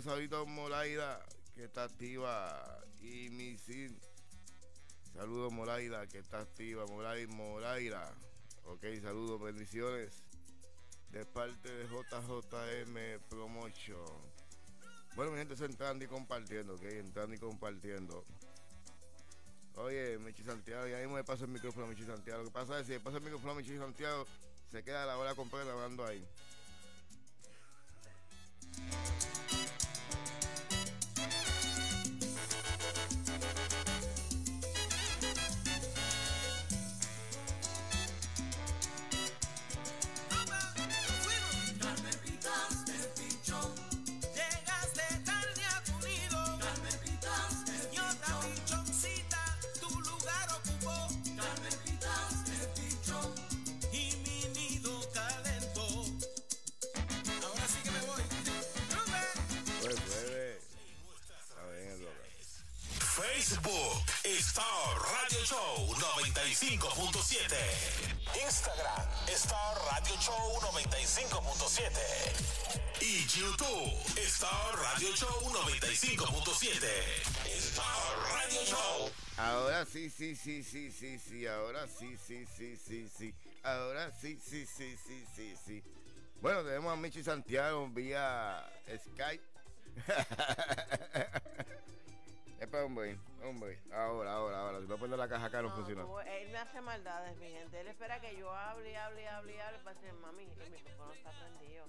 Saludito 0.07 0.45
Molaida, 0.45 1.19
que 1.53 1.65
está 1.65 1.83
activa. 1.83 2.81
Y 3.01 3.29
Misil. 3.29 3.99
Saludos 5.13 5.51
Molaida, 5.51 6.07
que 6.07 6.19
está 6.19 6.39
activa. 6.39 6.85
Moraida, 6.85 7.29
Moraira. 7.33 8.13
Ok, 8.63 8.85
saludos, 9.01 9.41
bendiciones. 9.41 10.23
De 11.11 11.25
parte 11.25 11.69
de 11.69 11.87
JJM 11.87 13.19
Promotion. 13.27 14.21
Bueno, 15.17 15.33
mi 15.33 15.39
gente, 15.39 15.55
eso 15.55 15.65
entrando 15.65 16.05
y 16.05 16.07
compartiendo, 16.07 16.75
ok, 16.75 16.83
entrando 16.83 17.35
y 17.35 17.39
compartiendo. 17.39 18.23
Oye, 19.75 20.17
Michi 20.19 20.43
Santiago, 20.43 20.87
ya 20.87 20.99
mismo 20.99 21.15
me 21.15 21.25
paso 21.25 21.43
el 21.43 21.51
micrófono 21.51 21.85
a 21.85 21.89
Michi 21.89 22.05
Santiago. 22.05 22.43
Lo 22.43 22.45
que 22.45 22.53
pasa 22.53 22.75
es 22.75 22.81
que 22.83 22.85
si 22.85 22.91
le 22.93 22.99
paso 23.01 23.17
el 23.17 23.23
micrófono 23.23 23.51
a 23.51 23.55
Michi 23.55 23.77
Santiago, 23.77 24.25
se 24.71 24.83
queda 24.85 25.05
la 25.05 25.17
hora 25.17 25.35
completa 25.35 25.73
hablando 25.73 26.05
ahí. 26.05 26.25
Star 69.37 69.77
Radio 69.91 70.15
Show 70.17 70.59
95.7. 70.73 71.93
Y 73.01 73.23
YouTube 73.27 73.93
Star 74.17 74.75
Radio 74.75 75.15
Show 75.15 75.53
95.7. 75.53 76.87
Star 77.45 78.17
Radio 78.33 78.65
Show. 78.65 79.11
Ahora 79.37 79.85
sí, 79.85 80.09
sí, 80.09 80.35
sí, 80.35 80.63
sí, 80.63 80.91
sí, 80.91 81.19
sí. 81.19 81.45
Ahora 81.45 81.87
sí, 81.87 82.17
sí, 82.17 82.47
sí, 82.57 82.75
sí, 82.77 83.07
sí. 83.15 83.35
Ahora 83.61 84.11
sí, 84.19 84.39
sí, 84.43 84.65
sí, 84.65 84.97
sí, 85.05 85.23
sí, 85.35 85.55
sí. 85.63 85.83
Bueno, 86.41 86.63
tenemos 86.63 86.91
a 86.91 86.95
Michi 86.95 87.23
Santiago 87.23 87.87
vía 87.89 88.67
Skype. 88.87 89.43
Espera, 92.59 92.85
hombre, 92.85 93.17
hombre. 93.43 93.79
Ahora, 93.91 94.33
ahora, 94.33 94.59
ahora. 94.59 94.79
Si 94.79 94.85
voy 94.85 94.95
a 94.95 94.99
poner 94.99 95.19
la 95.19 95.27
caja 95.27 95.45
acá 95.45 95.61
no, 95.61 95.69
funciona. 95.75 96.03
tú- 96.03 96.19
él 96.19 96.49
me 96.49 96.57
hace 96.57 96.81
maldades, 96.81 97.37
mi 97.37 97.49
gente. 97.49 97.79
Él 97.79 97.87
espera 97.87 98.19
que 98.19 98.35
yo 98.35 98.51
hable, 98.51 98.97
hable, 98.97 99.27
hable, 99.27 99.61
hable 99.61 99.79
para 99.79 99.93
decir, 99.95 100.13
mami, 100.13 100.43
el 100.43 100.71
micrófono 100.71 101.13
está 101.13 101.31
prendido. 101.31 101.85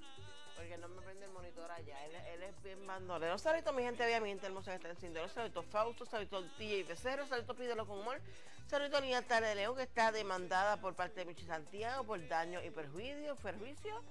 Porque 0.56 0.76
no 0.76 0.88
me 0.88 1.00
prende 1.02 1.24
el 1.24 1.32
monitor 1.32 1.70
allá. 1.70 2.04
Él, 2.04 2.14
él 2.16 2.42
es 2.42 2.62
bien 2.62 2.86
bandolero. 2.86 3.38
Saludito, 3.38 3.72
mi 3.72 3.82
gente, 3.82 4.04
vea 4.04 4.20
mi 4.20 4.28
gente 4.28 4.46
hermosa 4.46 4.72
que 4.72 4.76
está 4.76 4.90
encendiendo. 4.90 5.28
Saludito 5.32 5.62
Fausto, 5.62 6.04
saludito 6.04 6.42
DJ 6.58 6.82
Becero, 6.84 7.26
saludito 7.26 7.54
Pídelo 7.54 7.86
con 7.86 8.00
humor. 8.00 8.20
Saludito 8.66 9.00
Niña 9.00 9.22
de 9.22 9.54
León 9.54 9.74
que 9.76 9.84
está 9.84 10.12
demandada 10.12 10.76
por 10.76 10.94
parte 10.94 11.20
de 11.20 11.24
Michi 11.24 11.46
Santiago 11.46 12.04
por 12.04 12.28
daño 12.28 12.62
y 12.62 12.70
perjuicio, 12.70 13.34
perjuicio 13.36 14.02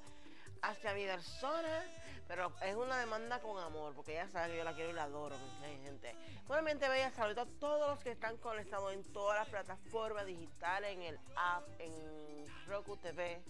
hacia 0.63 0.93
mi 0.96 1.06
persona, 1.06 1.84
pero 2.28 2.52
es 2.62 2.76
una 2.76 3.00
demanda 3.00 3.40
con 3.40 3.58
amor, 3.58 3.94
porque 3.96 4.13
ella 4.13 4.30
sabe 4.30 4.52
que 4.52 4.58
yo 4.58 4.63
la 4.63 4.74
quiero 4.74 4.90
y 4.90 4.94
la 4.94 5.04
adoro, 5.04 5.38
mi 5.62 5.86
gente. 5.86 6.13
Bueno, 6.46 6.63
mi 6.63 6.72
gente 6.72 6.90
bella, 6.90 7.12
saludo 7.12 7.42
a 7.42 7.46
todos 7.60 7.90
los 7.90 8.00
que 8.00 8.12
están 8.12 8.38
conectados 8.38 8.94
en 8.94 9.04
todas 9.13 9.40
las 9.40 9.48
plataformas 9.48 10.26
digitales, 10.26 10.92
en 10.92 11.02
el 11.04 11.20
app, 11.36 11.63
en 11.80 12.46
Roku 12.68 12.98
TV, 12.98 13.42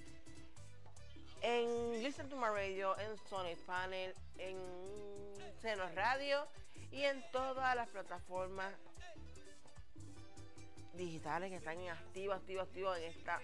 en 1.41 2.03
Listen 2.03 2.29
to 2.29 2.35
My 2.35 2.47
Radio, 2.47 2.97
en 2.99 3.17
Sonic 3.29 3.57
Panel, 3.65 4.13
en 4.37 4.57
Seno 5.61 5.87
Radio 5.95 6.47
y 6.91 7.03
en 7.03 7.23
todas 7.31 7.75
las 7.75 7.89
plataformas 7.89 8.73
digitales 10.93 11.49
que 11.49 11.57
están 11.57 11.79
en 11.79 11.89
activo, 11.89 12.33
activo, 12.33 12.61
activo 12.61 12.95
en 12.95 13.03
esta 13.03 13.39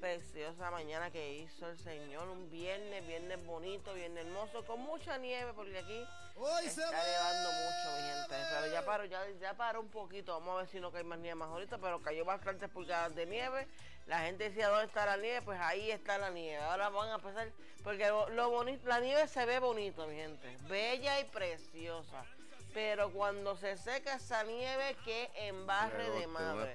preciosa 0.00 0.70
mañana 0.70 1.10
que 1.10 1.34
hizo 1.34 1.68
el 1.68 1.78
Señor. 1.78 2.28
Un 2.28 2.50
viernes, 2.50 3.06
viernes 3.06 3.44
bonito, 3.46 3.92
viernes 3.94 4.26
hermoso, 4.26 4.64
con 4.64 4.80
mucha 4.80 5.18
nieve, 5.18 5.52
porque 5.54 5.78
aquí 5.78 6.04
Hoy 6.36 6.62
se 6.64 6.82
está 6.82 6.90
ve. 6.90 7.10
nevando 7.10 7.50
mucho, 7.52 7.96
mi 7.96 8.08
gente. 8.08 8.46
Pero 8.50 8.72
ya 8.72 8.84
paró, 8.84 9.04
ya, 9.04 9.22
ya 9.40 9.54
paró 9.54 9.80
un 9.80 9.90
poquito. 9.90 10.32
Vamos 10.32 10.54
a 10.54 10.56
ver 10.58 10.68
si 10.68 10.80
no 10.80 10.90
cae 10.90 11.04
más 11.04 11.18
nieve 11.18 11.34
más 11.34 11.50
ahorita, 11.50 11.78
pero 11.78 12.00
cayó 12.00 12.24
bastantes 12.24 12.70
pulgadas 12.70 13.14
de 13.14 13.26
nieve. 13.26 13.68
La 14.06 14.20
gente 14.20 14.48
decía, 14.48 14.68
¿dónde 14.68 14.86
está 14.86 15.04
la 15.06 15.18
nieve? 15.18 15.42
Pues 15.42 15.60
ahí 15.60 15.90
está 15.90 16.18
la 16.18 16.30
nieve. 16.30 16.62
Ahora 16.64 16.88
van 16.88 17.10
a 17.10 17.18
pasar, 17.18 17.48
porque 17.84 18.08
lo, 18.08 18.28
lo 18.30 18.50
bonito, 18.50 18.88
la 18.88 19.00
nieve 19.00 19.28
se 19.28 19.44
ve 19.44 19.58
bonito, 19.58 20.06
mi 20.06 20.16
gente. 20.16 20.56
Bella 20.68 21.20
y 21.20 21.24
preciosa. 21.24 22.24
Pero 22.72 23.10
cuando 23.12 23.56
se 23.56 23.76
seca 23.76 24.14
esa 24.14 24.44
nieve, 24.44 24.96
que 25.04 25.28
embarre 25.34 26.08
de 26.10 26.26
madre. 26.28 26.74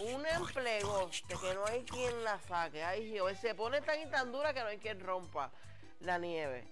Un 0.00 0.24
emplegoste 0.26 1.34
que 1.40 1.54
no 1.54 1.66
hay 1.66 1.82
quien 1.84 2.22
la 2.22 2.38
saque. 2.40 2.82
Ay, 2.84 3.10
Jehová, 3.10 3.34
se 3.34 3.54
pone 3.54 3.80
tan 3.80 4.00
y 4.00 4.06
tan 4.06 4.30
dura 4.30 4.54
que 4.54 4.60
no 4.60 4.66
hay 4.66 4.78
quien 4.78 5.00
rompa 5.00 5.50
la 6.00 6.18
nieve. 6.18 6.64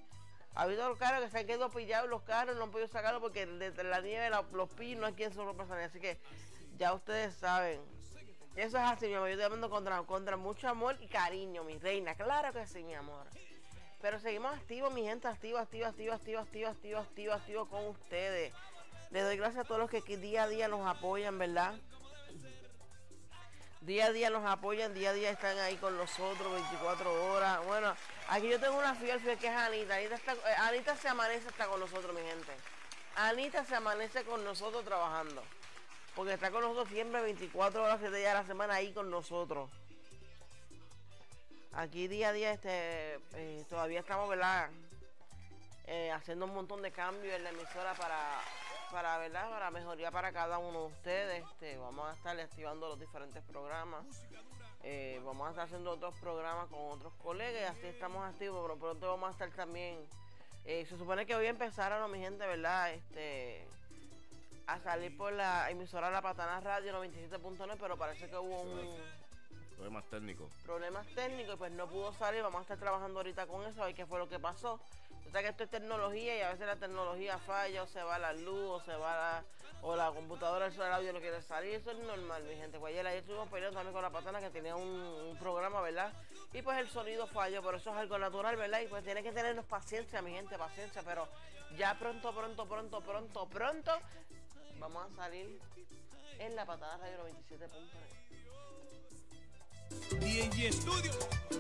Ha 0.54 0.62
habido 0.62 0.88
los 0.88 0.98
carros 0.98 1.24
que 1.24 1.30
se 1.30 1.38
han 1.38 1.46
quedado 1.46 1.70
pillados 1.70 2.08
los 2.11 2.22
carros, 2.22 2.54
no 2.56 2.64
han 2.64 2.70
podido 2.70 2.87
sacarlo 2.88 3.20
porque 3.20 3.46
desde 3.46 3.82
la 3.85 4.00
nieve, 4.00 4.28
la- 4.30 4.44
los 4.52 4.68
pinos, 4.70 5.00
no 5.00 5.06
hay 5.06 5.14
quien 5.14 5.32
se 5.32 5.38
lo 5.38 5.56
pasa. 5.56 5.82
Así 5.82 5.98
que 5.98 6.18
ya 6.76 6.92
ustedes 6.92 7.35
saben. 7.35 7.80
Eso 8.54 8.76
es 8.76 8.85
así, 8.85 9.06
mi 9.08 9.14
amor. 9.14 9.28
Yo 9.28 9.32
estoy 9.32 9.44
hablando 9.46 9.70
contra, 9.70 10.02
contra 10.02 10.37
mucho 10.37 10.68
amor 10.68 10.96
y 11.00 11.06
cariño, 11.08 11.64
mi 11.64 11.78
reina. 11.78 12.14
Claro 12.14 12.52
que 12.52 12.66
sí, 12.66 12.82
mi 12.85 12.94
amor. 12.94 13.26
Pero 14.02 14.18
seguimos 14.18 14.52
activos, 14.52 14.92
mi 14.92 15.04
gente, 15.04 15.28
activo, 15.28 15.58
activo, 15.58 15.86
activo, 15.86 16.12
activo, 16.12 16.40
activo, 16.40 16.98
activo, 16.98 17.32
activo, 17.32 17.68
con 17.68 17.86
ustedes. 17.86 18.52
Les 19.12 19.22
doy 19.22 19.36
gracias 19.36 19.64
a 19.64 19.68
todos 19.68 19.80
los 19.80 19.88
que, 19.88 20.16
día 20.16 20.42
a 20.42 20.48
día 20.48 20.66
nos 20.66 20.84
apoyan, 20.84 21.38
¿verdad? 21.38 21.74
Día 23.82 24.06
a 24.06 24.12
día 24.12 24.28
nos 24.28 24.44
apoyan, 24.44 24.92
día 24.92 25.10
a 25.10 25.12
día 25.12 25.30
están 25.30 25.56
ahí 25.58 25.76
con 25.76 25.96
nosotros, 25.96 26.52
24 26.52 27.32
horas. 27.32 27.64
Bueno, 27.64 27.94
aquí 28.28 28.48
yo 28.48 28.58
tengo 28.58 28.76
una 28.76 28.96
fiel, 28.96 29.20
fiel 29.20 29.38
que 29.38 29.46
es 29.46 29.54
Anita. 29.54 30.00
Eh, 30.00 30.10
Anita 30.58 30.96
se 30.96 31.08
amanece 31.08 31.46
hasta 31.48 31.66
con 31.66 31.78
nosotros, 31.78 32.12
mi 32.12 32.22
gente. 32.22 32.52
Anita 33.14 33.64
se 33.64 33.76
amanece 33.76 34.24
con 34.24 34.42
nosotros 34.42 34.84
trabajando. 34.84 35.44
Porque 36.16 36.34
está 36.34 36.50
con 36.50 36.62
nosotros 36.62 36.88
siempre 36.88 37.22
24 37.22 37.84
horas, 37.84 37.98
7 38.00 38.16
días 38.16 38.32
a 38.32 38.42
la 38.42 38.46
semana 38.46 38.74
ahí 38.74 38.92
con 38.92 39.10
nosotros. 39.10 39.70
Aquí 41.74 42.06
día 42.06 42.28
a 42.28 42.32
día 42.32 42.52
este, 42.52 43.14
eh, 43.35 43.64
todavía 43.70 44.00
estamos, 44.00 44.28
¿verdad? 44.28 44.68
Eh, 45.87 46.11
haciendo 46.11 46.44
un 46.44 46.54
montón 46.54 46.82
de 46.82 46.92
cambios 46.92 47.35
en 47.35 47.44
la 47.44 47.50
emisora 47.50 47.94
para, 47.94 48.40
para, 48.90 49.16
¿verdad? 49.16 49.48
Para 49.48 49.70
mejoría 49.70 50.11
para 50.11 50.32
cada 50.32 50.58
uno 50.58 50.80
de 50.80 50.87
ustedes. 50.88 51.44
Este, 51.44 51.78
vamos 51.78 52.11
a 52.11 52.12
estar 52.12 52.38
activando 52.38 52.88
los 52.88 53.00
diferentes 53.00 53.42
programas. 53.44 54.04
Eh, 54.82 55.18
vamos 55.24 55.46
a 55.46 55.50
estar 55.50 55.64
haciendo 55.64 55.92
otros 55.92 56.14
programas 56.20 56.68
con 56.68 56.78
otros 56.90 57.14
colegas 57.22 57.70
así 57.70 57.87
estamos 57.87 58.22
activos, 58.28 58.61
pero 58.62 58.78
pronto 58.78 59.08
vamos 59.08 59.28
a 59.28 59.32
estar 59.32 59.50
también. 59.52 59.96
se 60.64 60.98
supone 60.98 61.24
que 61.24 61.35
hoy 61.35 61.46
empezaron, 61.46 62.11
mi 62.11 62.18
gente, 62.18 62.46
¿verdad? 62.46 62.92
Este, 62.92 63.66
a 64.66 64.78
salir 64.80 65.16
por 65.16 65.32
la 65.32 65.70
emisora 65.70 66.11
La 66.11 66.20
Patana 66.20 66.61
Radio 66.61 66.92
97.9, 67.02 67.76
pero 67.80 67.96
parece 67.96 68.28
que 68.28 68.37
hubo 68.37 68.61
un 68.61 69.21
Problemas 69.83 70.05
técnicos. 70.11 70.53
problemas 70.64 71.07
técnicos 71.09 71.57
pues 71.59 71.73
no 71.73 71.88
pudo 71.88 72.12
salir. 72.12 72.40
Vamos 72.40 72.61
a 72.61 72.62
estar 72.62 72.79
trabajando 72.79 73.18
ahorita 73.18 73.49
con 73.49 73.66
eso, 73.66 73.83
a 73.83 73.87
ver 73.87 73.97
qué 73.97 74.07
fue 74.07 74.21
lo 74.21 74.29
que 74.29 74.38
pasó. 74.38 74.79
O 75.27 75.31
sea 75.33 75.42
que 75.42 75.49
esto 75.49 75.64
es 75.64 75.71
tecnología 75.71 76.37
y 76.37 76.40
a 76.40 76.53
veces 76.53 76.68
la 76.68 76.77
tecnología 76.77 77.37
falla 77.38 77.83
o 77.83 77.87
se 77.88 78.01
va 78.01 78.16
la 78.16 78.33
luz 78.33 78.71
o 78.71 78.81
se 78.85 78.95
va 78.95 79.16
la, 79.16 79.45
o 79.83 79.97
la 79.97 80.12
computadora, 80.12 80.66
el 80.66 80.81
audio 80.81 81.12
no 81.12 81.18
quiere 81.18 81.42
salir. 81.42 81.75
Eso 81.75 81.90
es 81.90 81.99
normal, 81.99 82.45
mi 82.45 82.55
gente. 82.55 82.79
Pues 82.79 82.92
ayer, 82.92 83.05
ayer 83.05 83.21
estuvimos 83.23 83.49
peleando 83.49 83.77
también 83.77 83.92
con 83.92 84.03
la 84.03 84.11
patana 84.11 84.40
que 84.40 84.51
tenía 84.51 84.77
un, 84.77 85.37
programa, 85.40 85.81
¿verdad? 85.81 86.12
Y 86.53 86.62
pues 86.62 86.79
el 86.79 86.88
sonido 86.88 87.27
falló, 87.27 87.61
pero 87.61 87.79
eso 87.79 87.90
es 87.90 87.97
algo 87.97 88.16
natural, 88.18 88.55
¿verdad? 88.55 88.83
Y 88.83 88.87
pues 88.87 89.03
tiene 89.03 89.25
que 89.25 89.33
tenernos 89.33 89.64
paciencia, 89.64 90.23
mi 90.23 90.31
gente, 90.31 90.57
paciencia. 90.59 91.03
Pero 91.03 91.27
ya 91.77 91.99
pronto, 91.99 92.33
pronto, 92.33 92.66
pronto, 92.66 93.01
pronto, 93.01 93.47
pronto 93.49 93.92
vamos 94.79 95.11
a 95.11 95.16
salir 95.16 95.61
en 96.38 96.55
la 96.55 96.66
patada 96.66 96.99
radio 96.99 97.18
97.9. 97.25 98.21
DJ 100.20 100.72
Studio, 100.72 101.12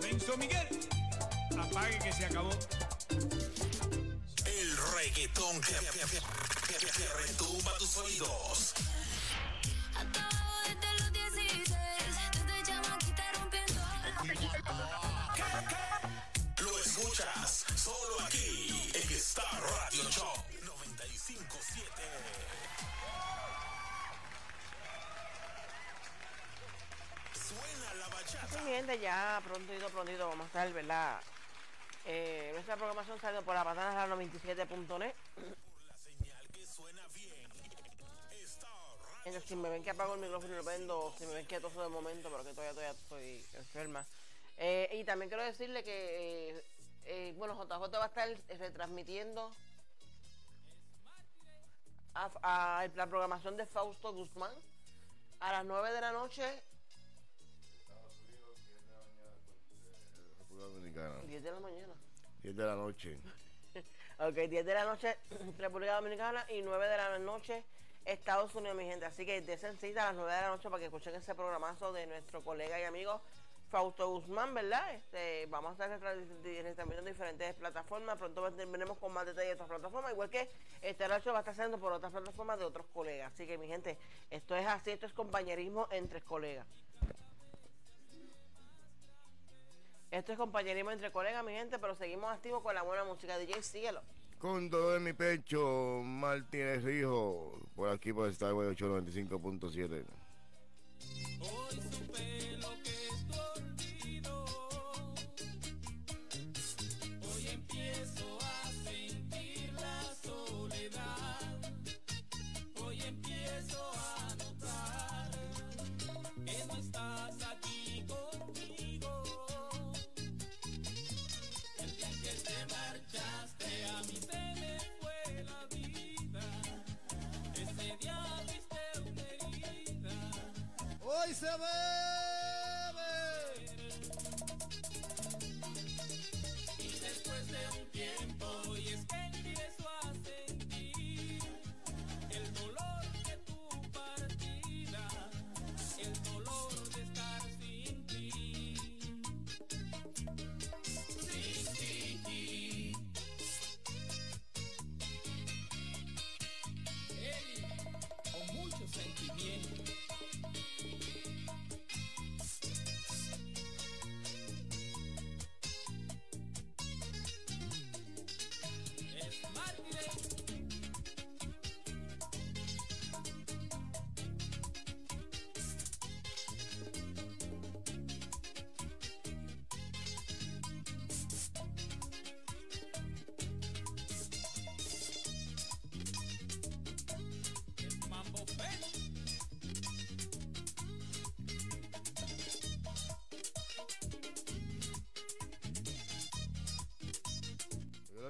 Renzo 0.02 0.36
Miguel. 0.36 0.68
Apague 1.60 1.98
que 1.98 2.12
se 2.12 2.24
acabó. 2.26 2.50
El 4.46 4.76
reggaetón 4.94 5.60
que, 5.60 5.72
que, 5.74 5.80
que- 6.00 6.78
que- 6.78 6.86
que 6.92 7.08
retumba 7.26 7.76
tus 7.78 7.96
oídos. 7.98 8.74
Desde 10.64 10.98
los 10.98 11.12
16, 11.12 11.68
desde 12.32 12.62
chamaquita 12.66 13.24
rompiendo. 13.34 13.80
Lo 16.62 16.78
escuchas 16.78 17.64
solo 17.76 18.20
aquí 18.26 18.61
bachata. 28.22 28.58
Sí, 28.58 28.58
gente, 28.64 28.98
ya 29.00 29.40
prontito, 29.44 29.88
prontito 29.88 30.28
vamos 30.28 30.44
a 30.44 30.46
estar, 30.46 30.72
¿verdad? 30.72 31.20
Eh, 32.04 32.50
nuestra 32.52 32.76
programación 32.76 33.20
salió 33.20 33.42
por 33.42 33.54
la 33.54 33.64
patana 33.64 33.94
radio 33.94 34.16
97.net. 34.16 35.14
La 35.38 35.96
señal 35.96 36.48
que 36.52 36.66
suena 36.66 37.02
bien. 37.14 37.50
Star 38.44 38.70
Radio. 38.70 39.18
Entonces, 39.24 39.44
si 39.48 39.56
me 39.56 39.68
ven 39.68 39.82
que 39.82 39.90
apago 39.90 40.14
el 40.14 40.20
micrófono 40.20 40.52
y 40.52 40.56
lo 40.56 40.64
vendo, 40.64 41.14
si 41.18 41.26
me 41.26 41.34
ven 41.34 41.46
que 41.46 41.60
toso 41.60 41.82
de 41.82 41.88
momento, 41.88 42.28
pero 42.30 42.44
que 42.44 42.50
todavía, 42.50 42.72
todavía 42.72 42.90
estoy 42.90 43.44
enferma. 43.54 44.04
Eh, 44.58 44.88
y 44.92 45.04
también 45.04 45.28
quiero 45.28 45.44
decirle 45.44 45.82
que, 45.82 46.50
eh, 46.50 46.64
eh, 47.04 47.34
bueno, 47.36 47.54
JJ 47.54 47.98
va 47.98 48.04
a 48.04 48.06
estar 48.06 48.28
retransmitiendo 48.58 49.52
a, 52.14 52.30
a 52.42 52.88
la 52.94 53.06
programación 53.06 53.56
de 53.56 53.66
Fausto 53.66 54.12
Guzmán 54.12 54.54
a 55.40 55.52
las 55.52 55.64
9 55.64 55.92
de 55.92 56.00
la 56.00 56.12
noche, 56.12 56.62
Dominicana. 61.08 61.28
10 61.28 61.42
de 61.42 61.50
la 61.50 61.60
mañana. 61.60 61.94
10 62.42 62.56
de 62.56 62.64
la 62.64 62.74
noche. 62.74 63.18
Ok, 64.18 64.34
10 64.34 64.64
de 64.64 64.74
la 64.74 64.84
noche 64.84 65.16
República 65.58 65.96
Dominicana 65.96 66.46
y 66.48 66.62
9 66.62 66.86
de 66.86 66.96
la 66.96 67.18
noche 67.18 67.64
Estados 68.04 68.54
Unidos, 68.54 68.76
mi 68.76 68.84
gente. 68.84 69.06
Así 69.06 69.26
que 69.26 69.40
desen 69.40 69.76
cita 69.78 70.02
a 70.02 70.06
las 70.06 70.14
9 70.14 70.32
de 70.32 70.40
la 70.42 70.48
noche 70.48 70.68
para 70.68 70.78
que 70.78 70.86
escuchen 70.86 71.14
ese 71.14 71.34
programazo 71.34 71.92
de 71.92 72.06
nuestro 72.06 72.42
colega 72.42 72.78
y 72.78 72.84
amigo 72.84 73.20
Fausto 73.72 74.06
Guzmán, 74.10 74.52
¿verdad? 74.52 74.94
Este, 74.94 75.46
vamos 75.46 75.70
a 75.70 75.72
estar 75.72 75.88
retransmitiendo 75.88 76.98
en 76.98 77.04
diferentes 77.06 77.54
plataformas. 77.54 78.18
Pronto 78.18 78.42
vendremos 78.42 78.98
con 78.98 79.12
más 79.12 79.24
detalles 79.24 79.48
de 79.48 79.54
otras 79.54 79.68
plataformas. 79.70 80.12
Igual 80.12 80.28
que 80.28 80.50
este 80.82 81.08
radio 81.08 81.32
va 81.32 81.38
a 81.38 81.40
estar 81.40 81.54
haciendo 81.54 81.78
por 81.78 81.90
otras 81.90 82.12
plataformas 82.12 82.58
de 82.58 82.66
otros 82.66 82.86
colegas. 82.92 83.32
Así 83.32 83.46
que, 83.46 83.56
mi 83.56 83.68
gente, 83.68 83.96
esto 84.30 84.54
es 84.56 84.66
así, 84.66 84.90
esto 84.90 85.06
es 85.06 85.14
compañerismo 85.14 85.88
entre 85.90 86.20
colegas. 86.20 86.66
Esto 90.12 90.32
es 90.32 90.38
compañerismo 90.38 90.90
entre 90.90 91.10
colegas, 91.10 91.42
mi 91.42 91.52
gente, 91.52 91.78
pero 91.78 91.94
seguimos 91.96 92.30
activos 92.30 92.62
con 92.62 92.74
la 92.74 92.82
buena 92.82 93.02
música. 93.02 93.38
DJ, 93.38 93.62
síguelo. 93.62 94.02
Con 94.38 94.68
todo 94.68 94.94
en 94.94 95.04
mi 95.04 95.14
pecho, 95.14 96.02
Martínez 96.04 96.84
Rijo, 96.84 97.58
por 97.74 97.88
aquí 97.88 98.12
por 98.12 98.30
Starway 98.30 98.68
895.7. 98.76 100.04
Hoy 101.40 101.80
supe 101.90 102.58
lo 102.58 102.61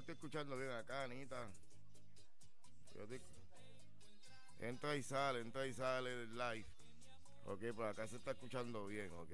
estoy 0.03 0.15
escuchando 0.15 0.57
bien 0.57 0.71
acá, 0.71 1.05
Anita. 1.05 1.49
Yo 2.95 3.03
estoy- 3.05 3.21
Entra 4.61 4.97
y 4.97 5.03
sale, 5.03 5.41
entra 5.41 5.67
y 5.67 5.73
sale 5.73 6.13
el 6.25 6.37
live. 6.37 6.67
Ok, 7.47 7.61
pues 7.75 7.89
acá 7.89 8.07
se 8.07 8.17
está 8.17 8.33
escuchando 8.33 8.87
bien, 8.87 9.11
ok. 9.13 9.33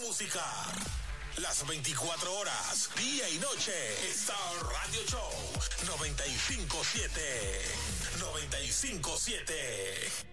Música. 0.00 0.44
Las 1.36 1.66
24 1.66 2.34
horas, 2.34 2.90
día 2.96 3.28
y 3.28 3.38
noche. 3.38 3.72
Star 4.10 4.38
Radio 4.64 5.00
Show 5.06 5.30
957. 5.86 7.20
957. 8.18 10.29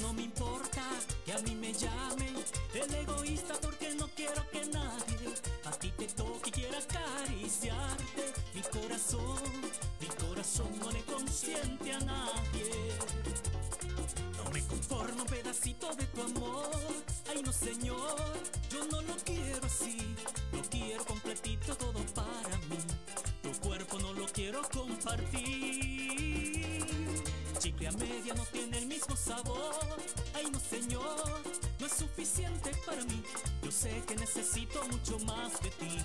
No 0.00 0.12
me 0.12 0.22
importa 0.22 0.82
que 1.24 1.32
a 1.32 1.38
mí 1.38 1.54
me 1.54 1.72
llamen 1.72 2.34
el 2.74 2.94
egoísta 2.94 3.54
porque 3.60 3.94
no 3.94 4.08
quiero 4.08 4.48
que 4.50 4.66
nadie 4.66 5.34
a 5.64 5.70
ti 5.70 5.92
te 5.96 6.06
toque 6.08 6.50
y 6.50 6.52
quiera 6.52 6.78
acariciarte. 6.78 8.32
Mi 8.54 8.62
corazón, 8.62 9.38
mi 10.00 10.06
corazón 10.06 10.68
no 10.80 10.90
le 10.90 11.00
consiente 11.04 11.92
a 11.92 12.00
nadie. 12.00 12.70
No 14.36 14.50
me 14.50 14.62
conformo 14.66 15.24
pedacito 15.26 15.94
de 15.94 16.06
tu 16.06 16.22
amor. 16.22 16.70
Ay 17.30 17.42
no 17.42 17.52
señor, 17.52 18.16
yo 18.70 18.84
no 18.90 19.00
lo 19.02 19.14
quiero 19.24 19.64
así. 19.64 19.96
Lo 20.52 20.62
quiero 20.62 21.04
completito 21.04 21.76
todo 21.76 22.00
para 22.14 22.56
mí. 22.68 22.78
Tu 23.42 23.60
cuerpo 23.60 23.98
no 24.00 24.12
lo 24.12 24.26
quiero 24.26 24.60
compartir. 24.72 25.93
A 27.86 27.92
media 27.92 28.32
no 28.32 28.44
tiene 28.46 28.78
el 28.78 28.86
mismo 28.86 29.14
sabor. 29.14 29.74
Ay 30.34 30.46
no 30.50 30.58
señor, 30.58 31.42
no 31.78 31.86
es 31.86 31.92
suficiente 31.92 32.70
para 32.86 33.04
mí. 33.04 33.22
Yo 33.62 33.70
sé 33.70 34.02
que 34.06 34.16
necesito 34.16 34.82
mucho 34.88 35.18
más 35.26 35.52
de 35.60 35.68
ti. 35.68 35.98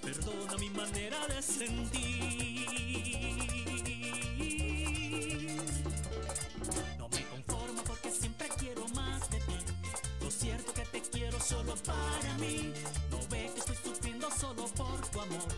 Perdona 0.00 0.56
mi 0.58 0.70
manera 0.70 1.26
de 1.26 1.42
sentir. 1.42 2.68
No 6.98 7.08
me 7.08 7.26
conformo 7.26 7.82
porque 7.84 8.12
siempre 8.12 8.48
quiero 8.56 8.86
más 8.90 9.28
de 9.30 9.38
ti. 9.40 9.56
Lo 10.20 10.30
cierto 10.30 10.72
que 10.72 10.86
te 10.86 11.02
quiero 11.02 11.40
solo 11.40 11.74
para 11.84 12.38
mí. 12.38 12.72
No 13.10 13.18
ve 13.28 13.50
que 13.52 13.58
estoy 13.58 13.76
sufriendo 13.82 14.30
solo 14.30 14.68
por 14.68 15.00
tu 15.08 15.20
amor. 15.20 15.48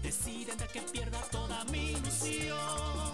Deciden 0.00 0.56
de 0.58 0.68
que 0.68 0.80
pierda 0.82 1.20
toda 1.32 1.64
mi 1.64 1.90
ilusión. 1.90 3.13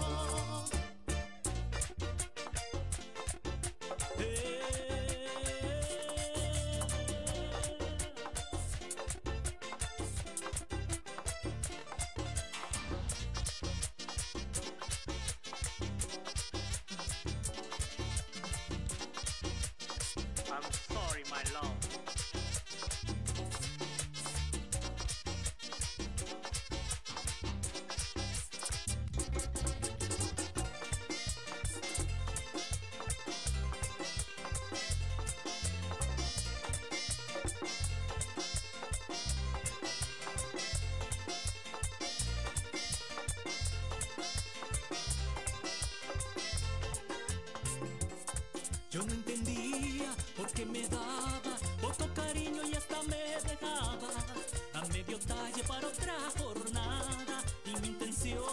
Yo 48.91 49.01
no 49.03 49.13
entendía 49.13 50.13
por 50.35 50.51
qué 50.51 50.65
me 50.65 50.85
daba 50.89 51.57
poco 51.81 52.13
cariño 52.13 52.61
y 52.69 52.75
hasta 52.75 53.01
me 53.03 53.37
dejaba 53.49 54.09
a 54.73 54.81
medio 54.87 55.17
talle 55.19 55.63
para 55.65 55.87
otra 55.87 56.13
jornada. 56.37 57.41
Y 57.63 57.79
mi 57.79 57.87
intención, 57.87 58.43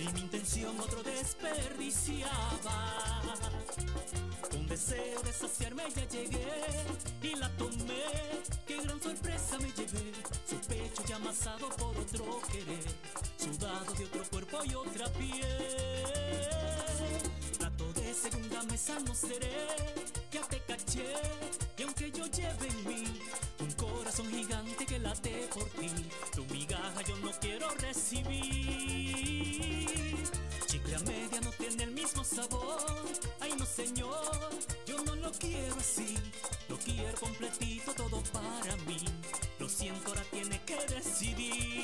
y 0.00 0.08
mi 0.14 0.20
intención 0.22 0.80
otro 0.80 1.00
desperdiciaba. 1.04 3.22
Con 4.50 4.66
deseo 4.66 5.22
de 5.22 5.32
saciarme 5.32 5.84
ya 5.94 6.08
llegué 6.08 6.48
y 7.22 7.36
la 7.36 7.48
tomé. 7.50 8.02
Qué 8.66 8.82
gran 8.82 9.00
sorpresa 9.00 9.58
me 9.60 9.70
llevé. 9.70 10.12
Su 10.44 10.56
pecho 10.66 11.04
ya 11.06 11.16
amasado 11.16 11.68
por 11.76 11.96
otro 11.96 12.40
querer. 12.50 12.84
Sudado 13.36 13.94
de 13.94 14.06
otro 14.06 14.24
cuerpo 14.28 14.58
y 14.64 14.74
otra 14.74 15.06
piel. 15.12 16.57
Segunda 18.58 18.72
mesa 18.72 18.98
no 19.06 19.14
seré, 19.14 19.52
ya 20.32 20.40
te 20.48 20.60
caché. 20.62 21.04
Y 21.76 21.82
aunque 21.84 22.10
yo 22.10 22.26
lleve 22.26 22.66
en 22.66 22.88
mí 22.88 23.04
un 23.60 23.70
corazón 23.72 24.28
gigante 24.30 24.84
que 24.84 24.98
late 24.98 25.48
por 25.54 25.62
ti, 25.66 25.88
tu 26.34 26.44
migaja 26.46 27.00
yo 27.02 27.16
no 27.18 27.30
quiero 27.40 27.70
recibir. 27.76 29.06
Chicle 30.66 30.96
a 30.96 30.98
media 31.00 31.40
no 31.40 31.50
tiene 31.52 31.84
el 31.84 31.92
mismo 31.92 32.24
sabor. 32.24 33.06
Ay 33.38 33.54
no 33.56 33.64
señor, 33.64 34.50
yo 34.86 35.04
no 35.04 35.14
lo 35.14 35.30
quiero 35.30 35.76
así. 35.76 36.16
Lo 36.68 36.76
quiero 36.78 37.16
completito 37.20 37.94
todo 37.94 38.20
para 38.32 38.74
mí. 38.88 38.98
Lo 39.60 39.68
siento, 39.68 40.08
ahora 40.08 40.24
tiene 40.32 40.60
que 40.64 40.74
decidir. 40.94 41.78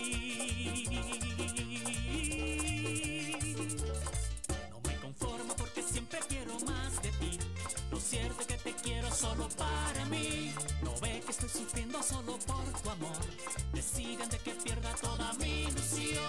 cierto 8.05 8.47
que 8.47 8.59
te 8.59 8.73
quiero 8.75 9.11
solo 9.11 9.49
para 9.57 10.05
mí. 10.07 10.55
No 10.83 10.93
ve 11.01 11.23
que 11.25 11.31
estoy 11.31 11.49
sufriendo 11.49 12.03
solo 12.03 12.39
por 12.47 12.65
tu 12.83 12.91
amor. 12.91 13.17
Decidan 13.73 14.29
de 14.29 14.39
que 14.39 14.51
pierda 14.53 14.95
toda 14.97 15.33
mi 15.35 15.63
ilusión. 15.63 16.23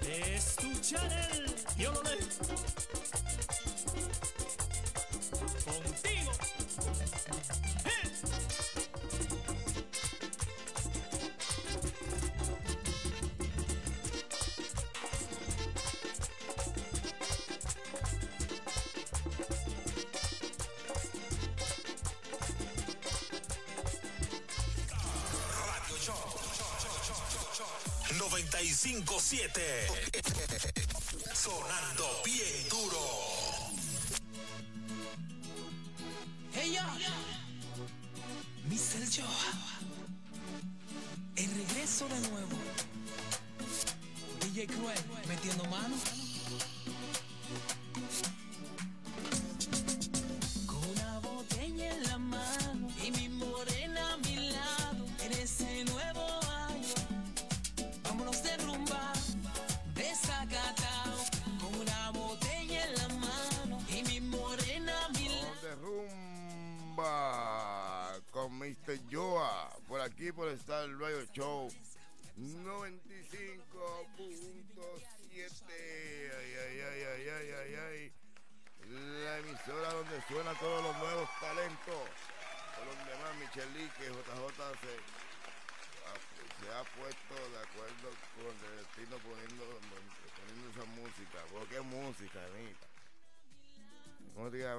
Es 0.00 0.56
tu 0.56 0.72
channel, 0.80 1.54
violonel. 1.76 2.18
95.7. 28.18 30.41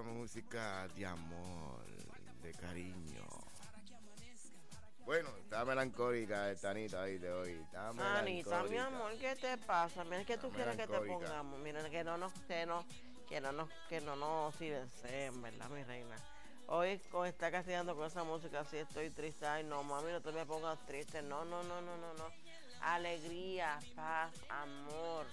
música, 0.03 0.87
de 0.89 1.05
amor, 1.05 1.85
de 2.41 2.53
cariño. 2.53 3.25
Bueno, 5.05 5.29
está 5.37 5.65
melancólica 5.65 6.49
esta 6.51 6.69
Anita 6.69 7.03
ahí 7.03 7.17
de 7.17 7.31
hoy. 7.31 7.51
Está 7.51 7.89
Anita, 8.19 8.63
mi 8.63 8.77
amor, 8.77 9.11
¿qué 9.19 9.35
te 9.35 9.57
pasa? 9.57 10.03
Mira, 10.03 10.23
¿qué 10.23 10.37
tú 10.37 10.49
quieres 10.51 10.77
que 10.77 10.87
te 10.87 10.99
pongamos? 10.99 11.59
Mira, 11.59 11.89
que 11.89 12.03
no 12.03 12.17
nos, 12.17 12.31
que 12.47 12.65
no, 12.65 12.85
que 13.27 13.41
no 13.41 13.51
nos, 13.51 13.69
que 13.89 13.99
no 14.01 14.15
nos 14.15 14.55
silencien, 14.55 15.41
¿verdad, 15.41 15.69
mi 15.69 15.83
reina? 15.83 16.15
Hoy 16.67 16.97
con 17.11 17.27
está 17.27 17.51
castigando 17.51 17.95
con 17.95 18.07
esa 18.07 18.23
música 18.23 18.61
así 18.61 18.77
estoy 18.77 19.09
triste. 19.09 19.45
Ay, 19.45 19.63
no, 19.63 19.83
mami, 19.83 20.11
no 20.11 20.21
te 20.21 20.31
me 20.31 20.45
pongas 20.45 20.79
triste. 20.85 21.21
No, 21.21 21.43
no, 21.43 21.61
no, 21.63 21.81
no, 21.81 21.97
no, 21.97 22.13
no. 22.13 22.25
Alegría, 22.81 23.79
paz, 23.95 24.31
amor. 24.49 25.25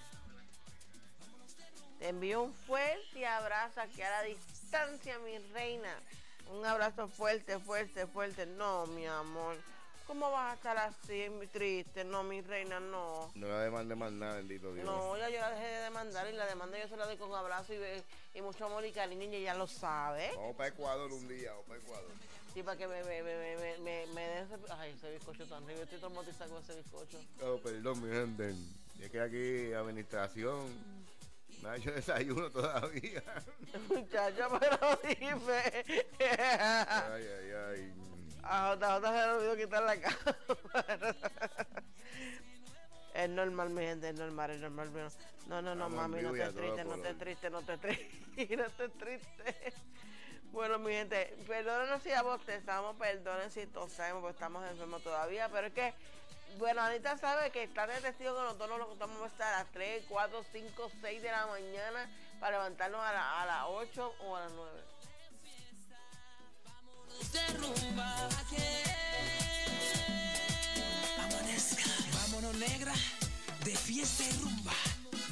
Te 1.99 2.09
envío 2.09 2.41
un 2.41 2.53
fuerte 2.53 3.25
abrazo 3.25 3.79
aquí 3.79 4.01
a 4.01 4.09
la 4.09 4.23
distancia, 4.23 4.50
mi 5.23 5.37
reina. 5.53 5.93
Un 6.49 6.65
abrazo 6.65 7.07
fuerte, 7.07 7.59
fuerte, 7.59 8.07
fuerte. 8.07 8.45
No, 8.45 8.85
mi 8.87 9.05
amor. 9.05 9.57
¿Cómo 10.07 10.29
vas 10.31 10.51
a 10.51 10.55
estar 10.55 10.77
así, 10.77 11.29
mi- 11.29 11.47
triste? 11.47 12.03
No, 12.03 12.23
mi 12.23 12.41
reina, 12.41 12.79
no. 12.79 13.31
No 13.35 13.47
la 13.47 13.61
demande 13.61 13.95
más 13.95 14.11
nada, 14.11 14.35
bendito 14.37 14.73
Dios. 14.73 14.85
No, 14.85 15.17
ya 15.17 15.29
yo 15.29 15.39
la 15.39 15.51
dejé 15.51 15.65
de 15.67 15.81
demandar 15.83 16.27
y 16.27 16.33
la 16.33 16.45
demanda 16.45 16.77
yo 16.77 16.87
se 16.89 16.97
la 16.97 17.05
doy 17.05 17.15
con 17.17 17.33
abrazo 17.33 17.73
y, 17.73 18.37
y 18.37 18.41
mucho 18.41 18.65
amor 18.65 18.85
y 18.85 18.91
cariño 18.91 19.23
y 19.23 19.35
ella 19.35 19.53
lo 19.53 19.67
sabe. 19.67 20.31
Vamos 20.35 20.55
para 20.55 20.69
Ecuador 20.69 21.11
un 21.13 21.27
día, 21.27 21.51
vamos 21.51 21.65
para 21.67 21.79
Ecuador. 21.79 22.11
Sí, 22.53 22.63
para 22.63 22.77
que 22.77 22.87
me, 22.87 23.01
me, 23.05 23.23
me, 23.23 23.35
me, 23.35 23.77
me, 23.77 24.05
me, 24.07 24.21
dé 24.27 24.39
ese... 24.41 24.55
Ay, 24.77 24.93
ese 24.97 25.11
bizcocho 25.13 25.45
tan 25.47 25.65
rico. 25.65 25.81
Estoy 25.81 25.99
traumatizada 25.99 26.49
con 26.49 26.61
ese 26.61 26.75
bizcocho. 26.75 27.17
Oh, 27.41 27.57
perdón, 27.59 28.01
mi 28.05 28.13
gente. 28.13 28.53
Es 29.01 29.09
que 29.09 29.21
aquí 29.21 29.73
administración 29.73 30.67
me 31.61 31.69
ha 31.69 31.75
hecho 31.75 31.91
desayuno 31.91 32.49
todavía. 32.49 33.23
Muchacha, 33.89 34.47
pero 34.59 34.99
dime. 35.03 35.85
ay, 36.19 37.27
ay, 37.27 37.51
ay. 37.69 37.93
A 38.43 38.75
JJ 38.75 39.05
se 39.05 39.11
le 39.11 39.31
olvidó 39.31 39.55
quitar 39.57 39.83
la 39.83 39.99
cámara. 39.99 41.15
Es 43.13 43.29
normal, 43.29 43.69
mi 43.69 43.81
gente, 43.81 44.09
es 44.09 44.15
normal, 44.15 44.51
es 44.51 44.61
normal. 44.61 44.89
No, 45.47 45.61
no, 45.61 45.75
no, 45.75 45.87
en 45.87 45.95
mami, 45.95 46.21
no 46.21 46.31
vivo 46.31 46.35
y 46.35 46.41
a 46.41 46.47
estés 46.47 46.55
todo 46.55 46.75
triste, 46.75 46.83
no 46.85 46.95
estés 46.95 47.15
color. 47.15 47.17
triste, 47.17 47.49
no 47.49 47.59
estés 47.59 47.79
triste, 47.81 48.57
no 48.57 48.65
estés 48.65 48.91
triste. 48.97 49.73
Bueno, 50.51 50.79
mi 50.79 50.91
gente, 50.91 51.37
perdónenos 51.47 52.01
si 52.03 52.09
bostezamos, 52.23 52.95
perdonen 52.97 53.51
si 53.51 53.67
tosemos, 53.67 54.21
porque 54.21 54.33
estamos 54.33 54.69
enfermos 54.69 55.03
todavía, 55.03 55.49
pero 55.49 55.67
es 55.67 55.73
que, 55.73 55.93
bueno, 56.57 56.81
Anita 56.81 57.17
sabe 57.17 57.51
que 57.51 57.63
está 57.63 57.85
en 57.85 57.91
el 57.91 58.01
testigo 58.01 58.35
que 58.35 58.41
nosotros 58.41 58.79
nos 58.79 58.97
vamos 58.97 59.23
a 59.23 59.27
estar 59.27 59.53
a 59.53 59.59
las 59.59 59.71
3, 59.71 60.05
4, 60.07 60.45
5, 60.51 60.91
6 61.01 61.21
de 61.21 61.31
la 61.31 61.47
mañana 61.47 62.09
para 62.39 62.57
levantarnos 62.57 62.99
a, 62.99 63.41
a 63.41 63.45
las 63.45 63.63
8 63.67 64.13
o 64.19 64.35
a 64.35 64.41
las 64.41 64.51
9. 64.51 64.91
de 67.29 67.47
rumba 67.57 68.29
que 68.49 68.83
amanezca. 71.21 71.83
Vámonos 72.13 72.55
negra, 72.55 72.93
de 73.63 73.75
fiesta 73.75 74.23
y 74.23 74.31
rumba. 74.41 74.73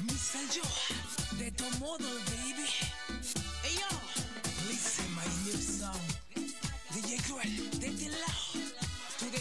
Mr. 0.04 0.46
Joa, 0.54 1.38
de 1.38 1.50
tu 1.50 1.64
modo, 1.78 2.08
baby. 2.26 2.39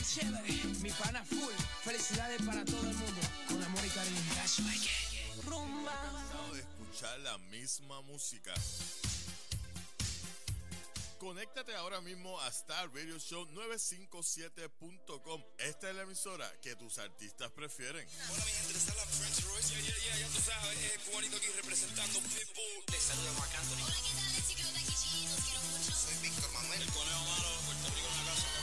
Chévere, 0.10 0.51
mi 0.82 0.89
pana 0.91 1.24
full. 1.24 1.53
Felicidades 1.84 2.41
para 2.41 2.66
todo 2.66 2.82
el 2.82 2.95
mundo. 2.95 3.22
Con 3.47 3.64
amor 3.64 3.86
y 3.86 3.89
cariño. 3.89 4.34
That's 4.36 4.60
my 4.60 4.74
gang. 4.74 5.45
Rumba. 5.45 5.91
cansado 5.91 6.53
de 6.53 6.62
escuchar 6.62 7.20
la 7.20 7.38
misma 7.38 8.01
música. 8.01 8.53
Conéctate 11.20 11.76
ahora 11.76 11.99
mismo 12.01 12.39
a 12.39 12.47
Star 12.47 12.89
Radio 12.93 13.20
Show 13.20 13.45
957.com. 13.51 15.43
Esta 15.57 15.89
es 15.89 15.95
la 15.95 16.03
emisora 16.03 16.49
que 16.62 16.76
tus 16.78 16.97
artistas 16.97 17.51
prefieren. 17.51 18.07
Hola 18.32 18.45
mi 18.45 18.51
gente, 18.51 18.74
les 18.74 18.89
habla 18.89 19.03
Prince 19.03 19.41
Royce. 19.41 19.70
Yeah, 19.70 19.82
yeah, 19.84 19.97
yeah, 19.97 20.18
ya 20.20 20.28
tú 20.30 20.41
sabes, 20.41 20.78
eh, 20.78 20.99
cubanito 21.05 21.36
aquí 21.38 21.47
representando 21.57 22.20
Pitbull. 22.22 22.84
Les 22.91 23.03
saluda 23.03 23.32
Marc 23.34 23.53
Anthony. 23.53 23.84
Hola, 23.84 23.95
¿qué 23.99 24.14
tal? 24.16 24.47
chicos 24.47 24.74
de 24.74 24.80
aquí, 24.80 24.93
chiquitos, 24.95 25.43
quiero 25.43 25.62
mucho. 25.76 25.91
Soy 25.91 26.16
Víctor 26.24 26.51
Manuel. 26.53 26.82
El 26.82 26.91
conejo 26.93 27.26
malo 27.26 27.49
de 27.51 27.66
Puerto 27.68 27.88
Rico 27.89 28.07
en 28.07 28.26
la 28.26 28.34
casa. 28.34 28.59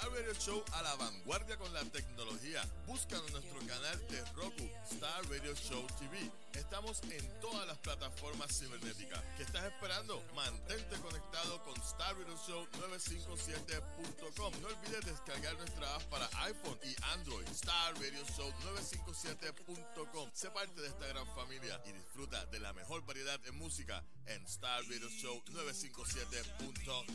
Star 0.00 0.14
Radio 0.14 0.32
Show 0.32 0.64
a 0.72 0.80
la 0.80 0.96
vanguardia 0.96 1.58
con 1.58 1.70
la 1.74 1.84
tecnología. 1.84 2.66
Búscanos 2.86 3.26
en 3.26 3.32
nuestro 3.32 3.58
canal 3.66 4.08
de 4.08 4.24
Roku, 4.32 4.66
Star 4.90 5.22
Radio 5.28 5.54
Show 5.54 5.86
TV. 5.98 6.32
Estamos 6.54 7.02
en 7.10 7.28
todas 7.40 7.66
las 7.66 7.76
plataformas 7.78 8.58
cibernéticas. 8.58 9.22
¿Qué 9.36 9.42
estás 9.42 9.64
esperando? 9.64 10.24
Mantente 10.34 10.98
conectado 11.00 11.62
con 11.64 11.78
Star 11.82 12.16
Radio 12.16 12.34
Show 12.46 12.66
957.com. 12.88 14.54
No 14.62 14.68
olvides 14.68 15.04
descargar 15.04 15.54
nuestra 15.58 15.94
app 15.94 16.02
para 16.04 16.30
iPhone 16.44 16.78
y 16.82 16.96
Android. 17.12 17.46
Star 17.48 17.92
Radio 17.96 18.24
Show 18.34 18.50
957.com. 18.72 20.30
Sé 20.32 20.50
parte 20.50 20.80
de 20.80 20.88
esta 20.88 21.08
gran 21.08 21.26
familia 21.34 21.78
y 21.84 21.92
disfruta 21.92 22.46
de 22.46 22.58
la 22.58 22.72
mejor 22.72 23.04
variedad 23.04 23.38
de 23.40 23.52
música 23.52 24.02
en 24.24 24.42
Star 24.46 24.82
Radio 24.84 25.10
Show 25.10 25.44
957.com. 25.44 27.10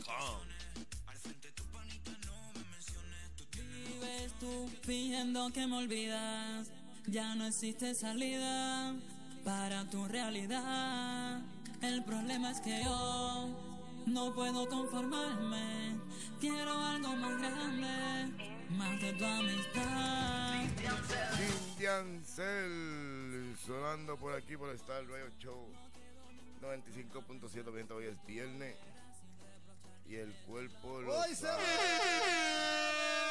Vives 3.86 4.32
tú 4.40 4.68
fingiendo 4.82 5.50
que 5.52 5.66
me 5.66 5.76
olvidas. 5.76 6.70
Ya 7.06 7.34
no 7.34 7.46
existe 7.46 7.94
salida 7.94 8.94
para 9.44 9.88
tu 9.90 10.06
realidad. 10.08 11.40
El 11.82 12.02
problema 12.04 12.50
es 12.50 12.60
que 12.60 12.82
yo 12.82 13.48
no 14.06 14.34
puedo 14.34 14.68
conformarme. 14.68 15.98
Quiero 16.40 16.72
algo 16.72 17.16
más 17.16 17.38
grande, 17.38 18.54
más 18.70 19.00
de 19.00 19.12
tu 19.12 19.24
amistad. 19.24 20.64
Indian 21.76 22.22
Cell 22.24 23.56
sonando 23.64 24.16
por 24.16 24.34
aquí 24.34 24.56
por 24.56 24.70
Star 24.74 25.06
Radio 25.06 25.30
Show 25.38 25.66
95.7 26.62 27.74
gente, 27.74 27.92
hoy 27.92 28.06
es 28.06 28.26
viernes 28.26 28.76
y 30.08 30.16
el 30.16 30.32
cuerpo 30.46 31.00
lo 31.00 31.18
Hoy 31.18 31.28
se 31.30 31.36
sabe. 31.36 31.62
El 31.62 33.25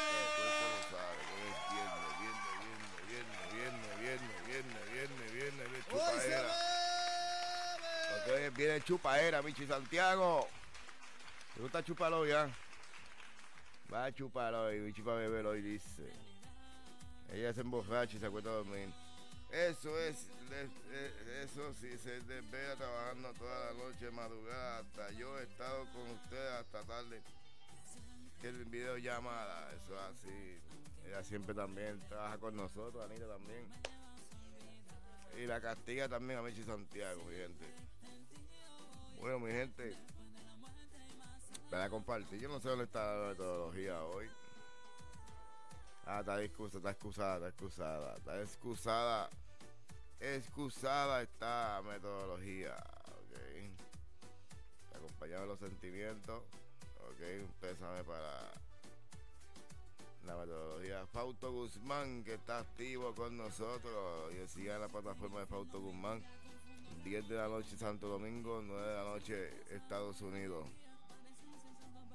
viernes, 4.63 5.33
viernes, 5.33 5.67
Hoy 5.67 5.75
se 5.75 6.29
chupaera. 6.29 6.55
Hoy 8.27 8.49
viernes 8.55 8.83
chupaera, 8.85 9.41
Michi 9.41 9.65
Santiago. 9.67 10.47
¿Te 11.53 11.61
gusta 11.61 11.83
chuparlo 11.83 12.25
ya? 12.25 12.49
Va 13.93 14.05
a 14.05 14.11
chuparlo 14.11 14.63
hoy, 14.65 14.79
Michi 14.79 15.01
para 15.01 15.17
beber 15.17 15.45
hoy, 15.45 15.61
dice. 15.61 16.11
Ella 17.31 17.53
se 17.53 17.61
emborracha 17.61 18.17
y 18.17 18.19
se 18.19 18.25
acuesta 18.25 18.49
a 18.49 18.53
dormir. 18.53 18.89
Eso 19.51 19.97
es, 19.99 20.27
de- 20.49 21.43
eso 21.43 21.73
sí, 21.79 21.97
se 21.97 22.19
desvela 22.21 22.75
trabajando 22.75 23.33
toda 23.33 23.71
la 23.71 23.73
noche, 23.83 24.11
madrugada. 24.11 24.79
Hasta 24.79 25.11
yo 25.11 25.39
he 25.39 25.43
estado 25.43 25.85
con 25.93 26.09
ustedes 26.11 26.51
hasta 26.53 26.83
tarde. 26.83 27.21
que 28.41 28.49
el 28.49 28.65
video 28.65 28.97
llamada, 28.97 29.71
eso 29.73 29.95
es 29.95 30.01
así. 30.01 30.59
Ella 31.07 31.23
siempre 31.23 31.55
también 31.55 31.99
trabaja 32.09 32.37
con 32.37 32.55
nosotros, 32.55 33.03
Anita 33.09 33.27
también. 33.27 33.65
Y 35.37 35.45
la 35.45 35.59
castiga 35.59 36.07
también 36.07 36.39
a 36.39 36.41
Michi 36.41 36.63
Santiago, 36.63 37.23
mi 37.25 37.35
gente. 37.35 37.65
Bueno, 39.19 39.39
mi 39.39 39.51
gente, 39.51 39.95
para 41.69 41.89
compartir, 41.89 42.39
yo 42.39 42.47
no 42.47 42.59
sé 42.59 42.69
dónde 42.69 42.85
está 42.85 43.15
la 43.15 43.29
metodología 43.29 44.01
hoy. 44.03 44.29
Ah, 46.05 46.19
está 46.19 46.41
excusada, 46.41 46.77
está 46.77 46.89
excusada, 46.91 47.35
está 47.35 47.47
excusada, 47.49 48.15
está 48.17 48.41
excusada. 48.41 49.29
Excusada 50.19 51.21
esta 51.21 51.81
metodología, 51.85 52.75
ok. 53.07 54.95
Acompañado 54.95 55.41
de 55.41 55.47
los 55.47 55.59
sentimientos, 55.59 56.43
ok. 57.09 57.21
Un 57.41 57.53
pésame 57.59 58.03
para 58.03 58.51
la 60.25 60.35
metodología. 60.35 61.05
Fausto 61.07 61.51
Guzmán, 61.51 62.23
que 62.23 62.35
está 62.35 62.59
activo 62.59 63.13
con 63.15 63.37
nosotros. 63.37 64.33
Y 64.33 64.47
siga 64.47 64.77
la 64.79 64.87
plataforma 64.87 65.39
de 65.39 65.45
Fausto 65.45 65.79
Guzmán. 65.79 66.23
10 67.03 67.29
de 67.29 67.35
la 67.35 67.47
noche 67.47 67.77
Santo 67.77 68.07
Domingo, 68.07 68.61
9 68.63 68.87
de 68.87 68.95
la 68.95 69.03
noche 69.03 69.53
Estados 69.69 70.21
Unidos. 70.21 70.65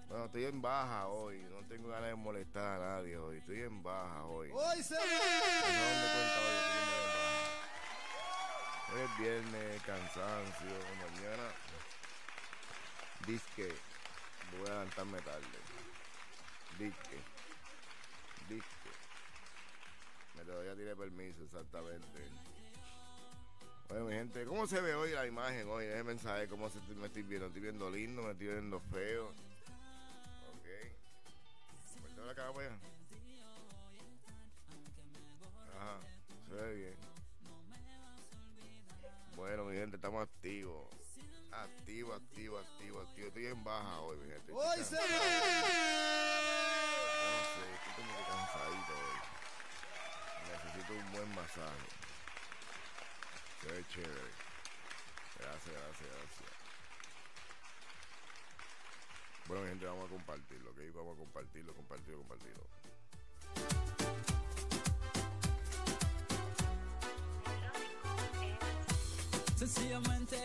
Bueno, 0.08 0.24
estoy 0.24 0.44
en 0.44 0.60
baja 0.60 1.06
hoy. 1.06 1.38
No 1.50 1.64
tengo 1.68 1.88
ganas 1.88 2.08
de 2.08 2.16
molestar 2.16 2.80
a 2.80 2.96
nadie 2.96 3.16
hoy. 3.16 3.36
Estoy 3.36 3.60
en 3.60 3.82
baja 3.82 4.24
hoy. 4.24 4.50
Hoy 4.52 4.82
se 4.82 4.94
No 4.94 5.00
cuenta 5.00 6.40
hoy, 6.40 6.80
es 8.98 9.18
viernes, 9.18 9.82
cansancio. 9.82 10.66
Mañana, 10.98 11.52
disque. 13.24 13.72
Voy 14.58 14.66
a 14.66 14.70
levantarme 14.70 15.20
tarde. 15.20 15.46
Disque. 16.76 17.20
Me 18.50 20.39
todavía 20.50 20.74
tiene 20.74 20.96
permiso, 20.96 21.44
exactamente. 21.44 22.06
Bueno, 23.88 24.06
mi 24.06 24.14
gente, 24.14 24.44
¿cómo 24.44 24.66
se 24.66 24.80
ve 24.80 24.94
hoy 24.94 25.12
la 25.12 25.26
imagen 25.26 25.68
hoy? 25.68 25.86
Déjenme 25.86 26.18
saber 26.18 26.48
cómo 26.48 26.68
se, 26.68 26.80
me 26.94 27.06
estoy 27.06 27.22
viendo. 27.22 27.46
¿Estoy 27.46 27.62
viendo 27.62 27.88
lindo? 27.90 28.22
¿Me 28.22 28.32
estoy 28.32 28.48
viendo 28.48 28.80
feo? 28.80 29.28
Ok. 29.28 30.66
Vuelta 32.00 32.22
la 32.22 32.34
cara 32.34 32.52
para 32.52 32.66
allá. 32.66 32.78
Ajá, 35.76 36.00
se 36.48 36.54
ve 36.54 36.74
bien. 36.74 36.96
Bueno, 39.36 39.64
mi 39.64 39.76
gente, 39.76 39.96
estamos 39.96 40.22
activos. 40.22 40.88
Activo, 41.52 42.12
activo, 42.14 42.58
activo, 42.58 43.00
activo. 43.00 43.28
Estoy 43.28 43.46
en 43.46 43.64
baja 43.64 44.00
hoy, 44.00 44.16
mi 44.18 44.30
gente. 44.30 44.52
Hoy 44.52 44.78
se. 44.84 44.96
No 44.96 45.00
sé, 45.00 45.06
estoy 47.74 47.94
como 47.96 48.16
que 48.16 48.24
cansadito 48.24 48.92
hoy. 48.92 49.09
Necesito 50.72 50.92
un 50.92 51.12
buen 51.12 51.28
masaje. 51.34 51.88
Se 53.60 53.72
ve 53.72 53.84
chévere. 53.88 54.30
Gracias, 55.38 55.74
gracias, 55.74 56.08
gracias. 56.10 56.50
Bueno, 59.48 59.66
gente, 59.66 59.84
vamos 59.84 60.06
a 60.06 60.08
compartirlo, 60.10 60.70
¿ok? 60.70 60.78
Vamos 60.94 61.14
a 61.14 61.18
compartirlo, 61.18 61.74
compartirlo, 61.74 62.18
compartirlo. 62.18 62.66
Sencillamente 69.56 70.36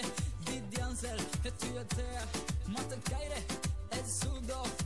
di 0.46 0.82
Ansel 0.82 1.20
e 1.44 1.56
tu 1.56 1.78
e 1.78 1.86
te 1.86 2.28
Mata 2.66 2.98
Caire 3.04 3.46
e 3.90 4.04
Sudo 4.04 4.85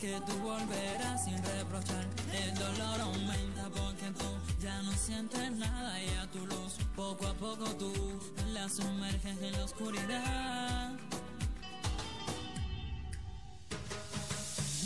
que 0.00 0.20
tú 0.26 0.32
volverás 0.42 1.24
sin 1.24 1.40
reprochar. 1.44 2.04
El 2.32 2.54
dolor 2.54 3.00
aumenta 3.00 3.68
porque 3.70 4.10
tú 4.18 4.26
ya 4.60 4.82
no 4.82 4.92
sientes 4.92 5.52
nada 5.52 6.02
y 6.02 6.08
a 6.16 6.26
tu 6.30 6.44
luz 6.46 6.78
Poco 6.96 7.26
a 7.26 7.34
poco 7.34 7.64
tú 7.76 7.92
la 8.52 8.68
sumerges 8.68 9.40
en 9.40 9.52
la 9.52 9.64
oscuridad. 9.64 10.92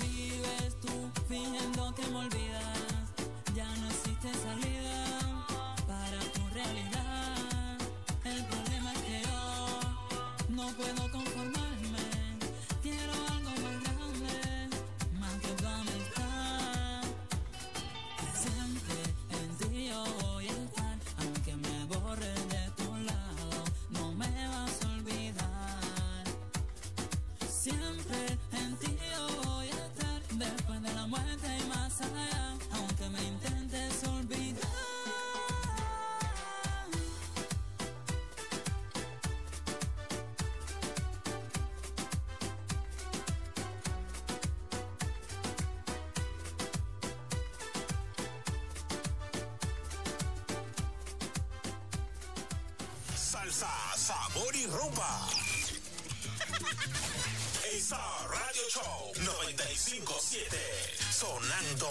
Vives 0.01 0.81
tú 0.83 1.11
fingiendo 1.29 1.95
que 1.95 2.07
me 2.09 2.19
olvidas. 2.19 2.79
Ya 3.55 3.75
no 3.77 3.89
existe 3.89 4.33
salida 4.35 5.07
para 5.87 6.21
tu 6.33 6.47
realidad 6.55 7.08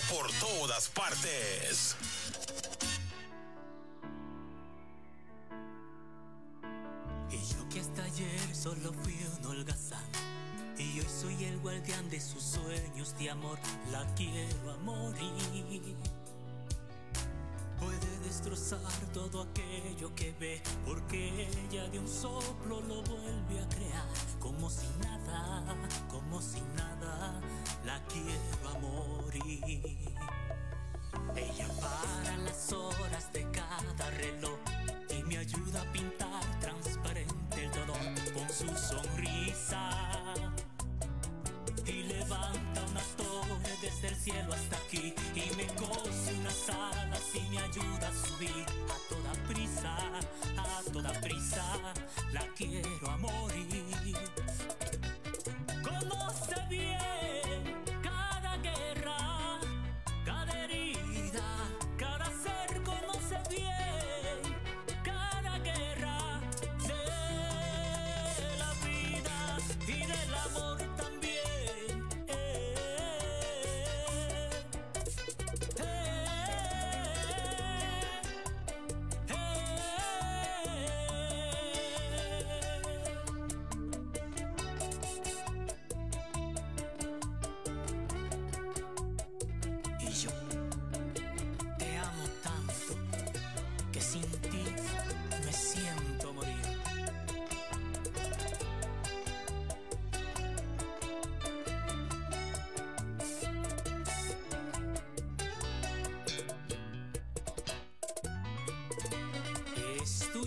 por 0.09 0.31
todas 0.33 0.89
partes. 0.89 1.95
Y 7.31 7.53
yo 7.53 7.69
que 7.69 7.79
hasta 7.79 8.03
ayer 8.03 8.55
solo 8.55 8.93
fui 9.03 9.17
un 9.39 9.45
holgazán. 9.45 10.05
Y 10.77 10.99
hoy 10.99 11.07
soy 11.09 11.45
el 11.45 11.59
guardián 11.59 12.09
de 12.09 12.21
sus 12.21 12.43
sueños 12.43 13.17
de 13.17 13.31
amor. 13.31 13.57
La 13.91 14.05
quiero 14.15 14.71
a 14.71 14.77
destrozar 18.49 18.91
todo 19.13 19.41
aquello 19.41 20.13
que 20.15 20.33
ve 20.39 20.61
Porque 20.85 21.49
ella 21.69 21.87
de 21.89 21.99
un 21.99 22.07
soplo 22.07 22.81
lo 22.81 23.01
vuelve 23.03 23.59
a 23.59 23.69
crear 23.69 24.07
Como 24.39 24.69
si 24.69 24.87
nada, 25.03 25.75
como 26.07 26.41
si 26.41 26.61
nada 26.75 27.41
La 27.85 28.01
quiero 28.05 28.69
a 28.69 28.79
morir 28.79 30.07
ella 31.35 31.67
para 31.79 32.37
las 32.37 32.73
horas 32.73 33.31
de 33.31 33.43
cada 33.51 34.09
reloj 34.11 34.57
y 35.09 35.23
me 35.23 35.37
ayuda 35.37 35.81
a 35.81 35.91
pintar 35.91 36.59
transparente 36.59 37.63
el 37.63 37.71
dolor 37.71 37.97
con 38.33 38.49
su 38.49 38.67
sonrisa. 38.75 40.26
Levanta 42.27 42.81
una 42.91 43.01
torre 43.15 43.77
desde 43.81 44.09
el 44.09 44.15
cielo 44.15 44.53
hasta 44.53 44.75
aquí 44.75 45.13
y 45.33 45.55
me 45.55 45.65
cose 45.75 46.33
unas 46.37 46.69
alas 46.69 47.21
y 47.33 47.39
me 47.49 47.59
ayuda 47.59 48.09
a 48.09 48.27
subir 48.27 48.65
a 48.89 48.97
toda 49.07 49.31
prisa, 49.47 49.95
a 50.57 50.91
toda 50.91 51.13
prisa. 51.21 51.63
La 52.33 52.45
quiero 52.57 53.09
a 53.09 53.17
morir. 53.17 54.17
Conoce 55.81 56.55
bien 56.69 57.16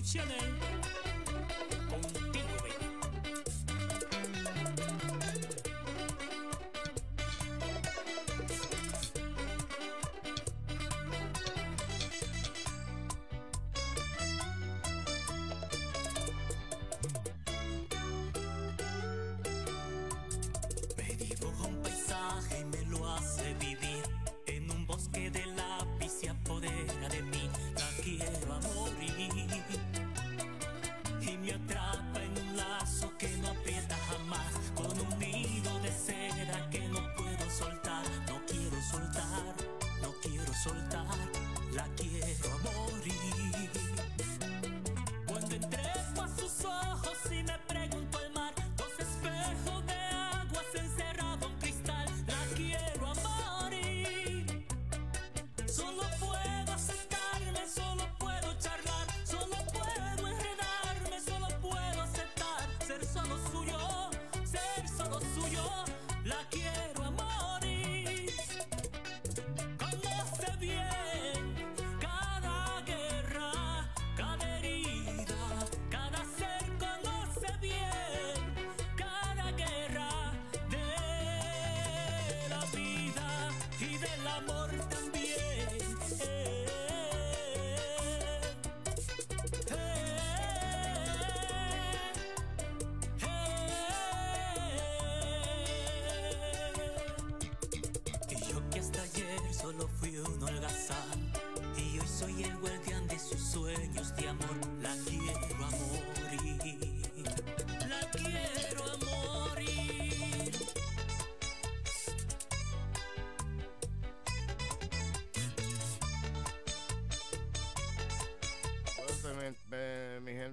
Chilling. 0.03 0.70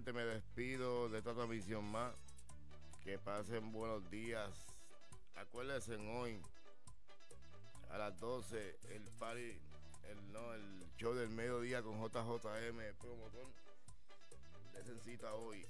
Gente, 0.08 0.14
me 0.14 0.26
despido 0.26 1.10
de 1.10 1.18
esta 1.18 1.34
transmisión 1.34 1.84
más. 1.86 2.14
Que 3.04 3.18
pasen 3.20 3.72
buenos 3.72 4.10
días. 4.10 4.50
Acuérdense 5.36 5.96
hoy 5.96 6.42
a 7.90 7.98
las 7.98 8.20
12 8.20 8.80
el 8.90 9.04
party, 9.20 9.60
el, 10.10 10.32
no, 10.32 10.54
el 10.54 10.86
show 10.98 11.14
del 11.14 11.30
mediodía 11.30 11.82
con 11.82 12.02
JJM 12.02 12.96
promotor. 13.00 13.48
Desen 14.74 15.02
cita 15.02 15.34
hoy. 15.34 15.66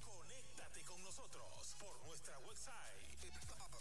Conéctate 0.00 0.82
con 0.84 1.02
nosotros 1.02 1.76
por 1.78 1.98
nuestra 2.06 2.38
website 2.40 3.00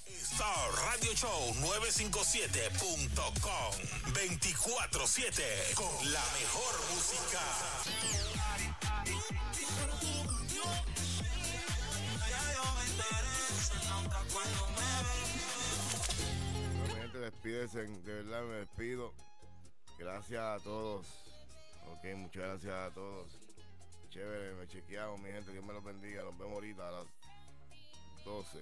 Star 0.08 0.72
Radio 0.86 1.14
Show 1.16 1.54
957.com 1.62 3.74
24-7 4.14 5.74
con 5.76 6.12
la 6.12 6.24
mejor 6.34 6.80
música. 6.94 7.40
Mi 16.84 16.94
gente, 17.02 17.18
despídense, 17.18 17.88
de 17.88 18.14
verdad 18.14 18.44
me 18.44 18.56
despido. 18.56 19.14
Gracias 19.98 20.42
a 20.42 20.60
todos. 20.64 21.08
Ok, 21.92 22.06
muchas 22.16 22.44
gracias 22.44 22.74
a 22.74 22.94
todos. 22.94 23.32
Chévere, 24.10 24.54
me 24.56 24.68
chequeamos, 24.68 25.20
mi 25.20 25.30
gente, 25.30 25.52
Dios 25.52 25.64
me 25.64 25.74
los 25.74 25.84
bendiga. 25.84 26.24
Nos 26.24 26.38
vemos 26.38 26.54
ahorita 26.54 26.88
a 26.88 26.92
las 26.92 27.08
12. 28.24 28.60